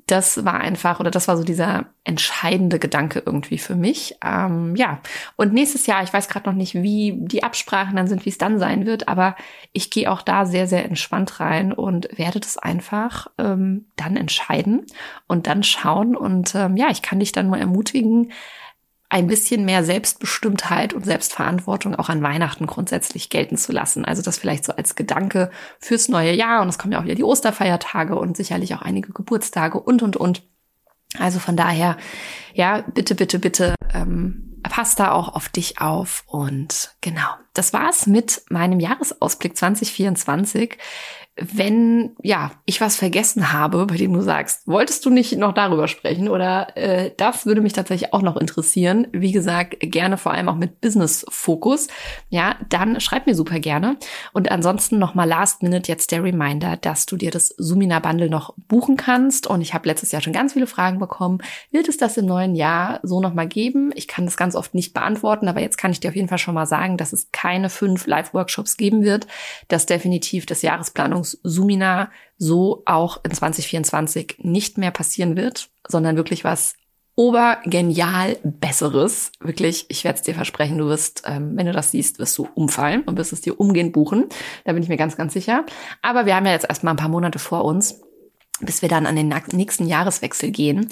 das 0.06 0.44
war 0.44 0.60
einfach, 0.60 1.00
oder 1.00 1.10
das 1.10 1.26
war 1.26 1.38
so 1.38 1.42
dieser 1.42 1.86
entscheidende 2.04 2.78
Gedanke 2.78 3.22
irgendwie 3.24 3.56
für 3.56 3.76
mich. 3.76 4.18
Ähm, 4.22 4.76
ja, 4.76 5.00
und 5.36 5.54
nächstes 5.54 5.86
Jahr, 5.86 6.02
ich 6.02 6.12
weiß 6.12 6.28
gerade 6.28 6.46
noch 6.50 6.54
nicht, 6.54 6.74
wie 6.74 7.14
die 7.16 7.42
Absprachen 7.42 7.96
dann 7.96 8.08
sind, 8.08 8.26
wie 8.26 8.28
es 8.28 8.36
dann 8.36 8.58
sein 8.58 8.84
wird, 8.84 9.08
aber 9.08 9.36
ich 9.72 9.90
gehe 9.90 10.12
auch 10.12 10.20
da 10.20 10.44
sehr, 10.44 10.66
sehr 10.66 10.84
entspannt 10.84 11.40
rein 11.40 11.72
und 11.72 12.18
werde 12.18 12.40
das 12.40 12.58
einfach 12.58 13.28
ähm, 13.38 13.86
dann 13.96 14.18
entscheiden 14.18 14.84
und 15.28 15.46
dann 15.46 15.62
schauen. 15.62 16.14
Und 16.14 16.54
ähm, 16.54 16.76
ja, 16.76 16.90
ich 16.90 17.00
kann 17.00 17.20
dich 17.20 17.32
dann 17.32 17.46
nur 17.46 17.56
ermutigen, 17.56 18.32
ein 19.12 19.26
bisschen 19.26 19.66
mehr 19.66 19.84
Selbstbestimmtheit 19.84 20.94
und 20.94 21.04
Selbstverantwortung 21.04 21.94
auch 21.94 22.08
an 22.08 22.22
Weihnachten 22.22 22.66
grundsätzlich 22.66 23.28
gelten 23.28 23.58
zu 23.58 23.70
lassen. 23.70 24.06
Also 24.06 24.22
das 24.22 24.38
vielleicht 24.38 24.64
so 24.64 24.72
als 24.72 24.94
Gedanke 24.94 25.50
fürs 25.78 26.08
neue 26.08 26.32
Jahr. 26.32 26.62
Und 26.62 26.70
es 26.70 26.78
kommen 26.78 26.92
ja 26.92 26.98
auch 26.98 27.04
wieder 27.04 27.14
die 27.14 27.22
Osterfeiertage 27.22 28.16
und 28.16 28.38
sicherlich 28.38 28.74
auch 28.74 28.80
einige 28.80 29.12
Geburtstage 29.12 29.78
und, 29.78 30.02
und, 30.02 30.16
und. 30.16 30.42
Also 31.18 31.40
von 31.40 31.58
daher, 31.58 31.98
ja, 32.54 32.84
bitte, 32.94 33.14
bitte, 33.14 33.38
bitte, 33.38 33.74
ähm, 33.92 34.58
pass 34.62 34.94
da 34.94 35.12
auch 35.12 35.34
auf 35.34 35.50
dich 35.50 35.78
auf. 35.78 36.24
Und 36.26 36.94
genau, 37.02 37.28
das 37.52 37.74
war's 37.74 38.06
mit 38.06 38.40
meinem 38.48 38.80
Jahresausblick 38.80 39.58
2024 39.58 40.78
wenn 41.36 42.14
ja 42.22 42.52
ich 42.66 42.82
was 42.82 42.96
vergessen 42.96 43.52
habe, 43.52 43.86
bei 43.86 43.96
dem 43.96 44.12
du 44.12 44.20
sagst, 44.20 44.66
wolltest 44.66 45.06
du 45.06 45.10
nicht 45.10 45.38
noch 45.38 45.54
darüber 45.54 45.88
sprechen 45.88 46.28
oder 46.28 46.76
äh, 46.76 47.10
das 47.16 47.46
würde 47.46 47.62
mich 47.62 47.72
tatsächlich 47.72 48.12
auch 48.12 48.20
noch 48.20 48.36
interessieren. 48.36 49.06
Wie 49.12 49.32
gesagt, 49.32 49.76
gerne 49.80 50.18
vor 50.18 50.32
allem 50.32 50.50
auch 50.50 50.56
mit 50.56 50.82
Business-Fokus. 50.82 51.88
Ja, 52.28 52.56
dann 52.68 53.00
schreib 53.00 53.26
mir 53.26 53.34
super 53.34 53.60
gerne. 53.60 53.96
Und 54.34 54.50
ansonsten 54.50 54.98
nochmal 54.98 55.26
Last 55.26 55.62
Minute 55.62 55.90
jetzt 55.90 56.12
der 56.12 56.22
Reminder, 56.22 56.76
dass 56.76 57.06
du 57.06 57.16
dir 57.16 57.30
das 57.30 57.48
Sumina 57.56 57.98
Bundle 57.98 58.28
noch 58.28 58.54
buchen 58.68 58.98
kannst. 58.98 59.46
Und 59.46 59.62
ich 59.62 59.72
habe 59.72 59.88
letztes 59.88 60.12
Jahr 60.12 60.20
schon 60.20 60.34
ganz 60.34 60.52
viele 60.52 60.66
Fragen 60.66 60.98
bekommen. 60.98 61.38
Wird 61.70 61.88
es 61.88 61.96
das 61.96 62.18
im 62.18 62.26
neuen 62.26 62.54
Jahr 62.54 63.00
so 63.02 63.22
nochmal 63.22 63.48
geben? 63.48 63.90
Ich 63.94 64.06
kann 64.06 64.26
das 64.26 64.36
ganz 64.36 64.54
oft 64.54 64.74
nicht 64.74 64.92
beantworten, 64.92 65.48
aber 65.48 65.60
jetzt 65.60 65.78
kann 65.78 65.92
ich 65.92 66.00
dir 66.00 66.10
auf 66.10 66.16
jeden 66.16 66.28
Fall 66.28 66.38
schon 66.38 66.54
mal 66.54 66.66
sagen, 66.66 66.98
dass 66.98 67.14
es 67.14 67.30
keine 67.32 67.70
fünf 67.70 68.06
Live-Workshops 68.06 68.76
geben 68.76 69.02
wird, 69.02 69.26
dass 69.68 69.86
definitiv 69.86 70.44
das 70.44 70.60
Jahresplanung 70.60 71.21
Sumina 71.22 72.10
so 72.38 72.82
auch 72.86 73.20
in 73.24 73.32
2024 73.32 74.38
nicht 74.42 74.78
mehr 74.78 74.90
passieren 74.90 75.36
wird, 75.36 75.70
sondern 75.86 76.16
wirklich 76.16 76.44
was 76.44 76.74
obergenial 77.14 78.38
Besseres. 78.42 79.32
Wirklich, 79.40 79.86
ich 79.88 80.04
werde 80.04 80.16
es 80.16 80.22
dir 80.22 80.34
versprechen, 80.34 80.78
du 80.78 80.86
wirst, 80.86 81.22
ähm, 81.26 81.56
wenn 81.56 81.66
du 81.66 81.72
das 81.72 81.90
siehst, 81.90 82.18
wirst 82.18 82.36
du 82.38 82.48
umfallen 82.54 83.02
und 83.02 83.18
wirst 83.18 83.32
es 83.32 83.42
dir 83.42 83.60
umgehend 83.60 83.92
buchen. 83.92 84.26
Da 84.64 84.72
bin 84.72 84.82
ich 84.82 84.88
mir 84.88 84.96
ganz, 84.96 85.16
ganz 85.16 85.32
sicher. 85.32 85.66
Aber 86.00 86.26
wir 86.26 86.34
haben 86.34 86.46
ja 86.46 86.52
jetzt 86.52 86.68
erstmal 86.68 86.94
ein 86.94 86.98
paar 86.98 87.08
Monate 87.08 87.38
vor 87.38 87.64
uns, 87.64 88.00
bis 88.60 88.82
wir 88.82 88.88
dann 88.88 89.06
an 89.06 89.16
den 89.16 89.34
nächsten 89.52 89.86
Jahreswechsel 89.86 90.50
gehen. 90.50 90.88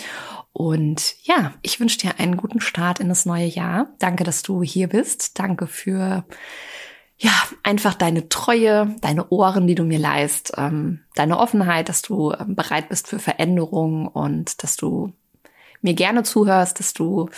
Und 0.53 1.15
ja, 1.23 1.55
ich 1.63 1.81
wünsche 1.81 1.99
dir 1.99 2.19
einen 2.19 2.37
guten 2.37 2.61
Start 2.61 3.01
in 3.01 3.09
das 3.09 3.25
neue 3.25 3.47
Jahr. 3.47 3.95
Danke, 3.99 4.25
dass 4.25 4.43
du 4.43 4.63
hier 4.63 4.89
bist. 4.89 5.39
Danke 5.39 5.67
für 5.67 6.25
ja, 7.23 7.33
einfach 7.63 7.95
deine 7.95 8.31
Treue, 8.31 8.97
deine 9.03 9.29
Ohren, 9.29 9.67
die 9.67 9.75
du 9.75 9.85
mir 9.85 9.99
leist, 9.99 10.55
ähm, 10.57 11.01
deine 11.15 11.39
Offenheit, 11.39 11.91
dass 11.91 12.01
du 12.01 12.33
ähm, 12.33 12.57
bereit 12.57 12.89
bist 12.89 13.09
für 13.09 13.19
Veränderungen 13.19 14.09
und 14.09 14.63
dass 14.63 14.77
du 14.77 15.13
mir 15.83 15.93
gerne 15.93 16.23
zuhörst, 16.23 16.79
dass 16.79 16.95
du 16.95 17.29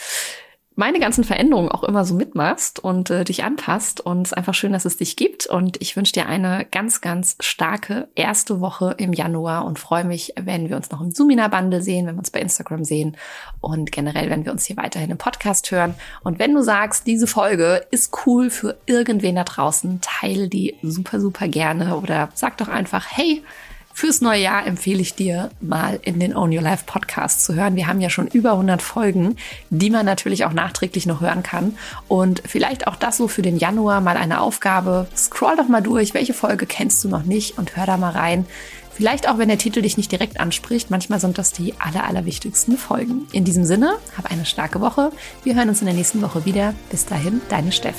meine 0.75 1.01
ganzen 1.01 1.25
Veränderungen 1.25 1.71
auch 1.71 1.85
immer 1.85 2.05
so 2.05 2.15
mitmachst 2.15 2.79
und 2.79 3.11
äh, 3.11 3.25
dich 3.25 3.45
anpasst. 3.45 4.01
Und 4.01 4.23
es 4.23 4.33
ist 4.33 4.37
einfach 4.37 4.55
schön, 4.55 4.73
dass 4.73 4.85
es 4.85 4.97
dich 4.97 5.17
gibt. 5.17 5.47
Und 5.47 5.81
ich 5.81 5.97
wünsche 5.97 6.13
dir 6.13 6.27
eine 6.27 6.67
ganz, 6.71 7.01
ganz 7.01 7.37
starke 7.41 8.09
erste 8.15 8.61
Woche 8.61 8.95
im 8.99 9.13
Januar 9.13 9.65
und 9.65 9.79
freue 9.79 10.05
mich, 10.05 10.35
wenn 10.41 10.69
wir 10.69 10.77
uns 10.77 10.91
noch 10.91 11.01
im 11.01 11.15
Zoomina-Bande 11.15 11.83
sehen, 11.83 12.07
wenn 12.07 12.15
wir 12.15 12.21
uns 12.21 12.31
bei 12.31 12.41
Instagram 12.41 12.85
sehen 12.85 13.17
und 13.61 13.93
generell, 13.93 14.31
wenn 14.31 14.45
wir 14.45 14.53
uns 14.53 14.65
hier 14.65 14.77
weiterhin 14.77 15.11
im 15.11 15.19
Podcast 15.19 15.71
hören. 15.71 15.95
Und 16.23 16.39
wenn 16.39 16.55
du 16.55 16.63
sagst, 16.63 17.07
diese 17.07 17.27
Folge 17.27 17.87
ist 17.91 18.13
cool 18.27 18.51
für 18.51 18.79
irgendwen 18.87 19.37
da 19.37 19.45
draußen, 19.45 20.01
teile 20.01 20.49
die 20.49 20.77
super, 20.83 21.21
super 21.21 21.49
gerne 21.49 21.97
oder 21.97 22.31
sag 22.35 22.57
doch 22.57 22.69
einfach, 22.69 23.07
hey, 23.11 23.43
Fürs 23.95 24.21
neue 24.21 24.43
Jahr 24.43 24.67
empfehle 24.67 25.01
ich 25.01 25.15
dir 25.15 25.51
mal 25.61 26.01
in 26.03 26.19
den 26.19 26.35
Own 26.35 26.53
Your 26.53 26.63
Life 26.63 26.85
Podcast 26.87 27.45
zu 27.45 27.55
hören. 27.55 27.77
Wir 27.77 27.87
haben 27.87 28.01
ja 28.01 28.11
schon 28.11 28.27
über 28.27 28.53
100 28.53 28.81
Folgen, 28.81 29.37
die 29.71 29.91
man 29.91 30.07
natürlich 30.07 30.45
auch 30.45 30.53
nachträglich 30.53 31.07
noch 31.07 31.21
hören 31.21 31.43
kann. 31.43 31.77
Und 32.09 32.43
vielleicht 32.47 32.87
auch 32.87 32.97
das 32.97 33.19
so 33.19 33.29
für 33.29 33.43
den 33.43 33.59
Januar 33.59 34.01
mal 34.01 34.17
eine 34.17 34.41
Aufgabe. 34.41 35.07
Scroll 35.17 35.57
doch 35.57 35.69
mal 35.69 35.83
durch, 35.83 36.15
welche 36.15 36.35
Folge 36.35 36.67
kennst 36.67 37.05
du 37.05 37.09
noch 37.09 37.25
nicht 37.25 37.59
und 37.59 37.77
hör 37.77 37.87
da 37.87 37.97
mal 37.97 38.13
rein. 38.13 38.47
Vielleicht 38.95 39.29
auch, 39.29 39.39
wenn 39.39 39.49
der 39.49 39.59
Titel 39.59 39.83
dich 39.83 39.97
nicht 39.97 40.13
direkt 40.13 40.39
anspricht. 40.41 40.91
Manchmal 40.91 41.21
sind 41.21 41.39
das 41.39 41.53
die 41.53 41.75
aller, 41.79 42.05
allerwichtigsten 42.05 42.77
Folgen. 42.77 43.27
In 43.33 43.45
diesem 43.45 43.65
Sinne, 43.65 43.95
hab 44.17 44.31
eine 44.31 44.45
starke 44.45 44.81
Woche. 44.81 45.13
Wir 45.45 45.55
hören 45.55 45.69
uns 45.69 45.81
in 45.81 45.87
der 45.87 45.95
nächsten 45.95 46.21
Woche 46.23 46.45
wieder. 46.45 46.75
Bis 46.91 47.07
dahin, 47.07 47.41
deine 47.49 47.73
Steff. 47.73 47.97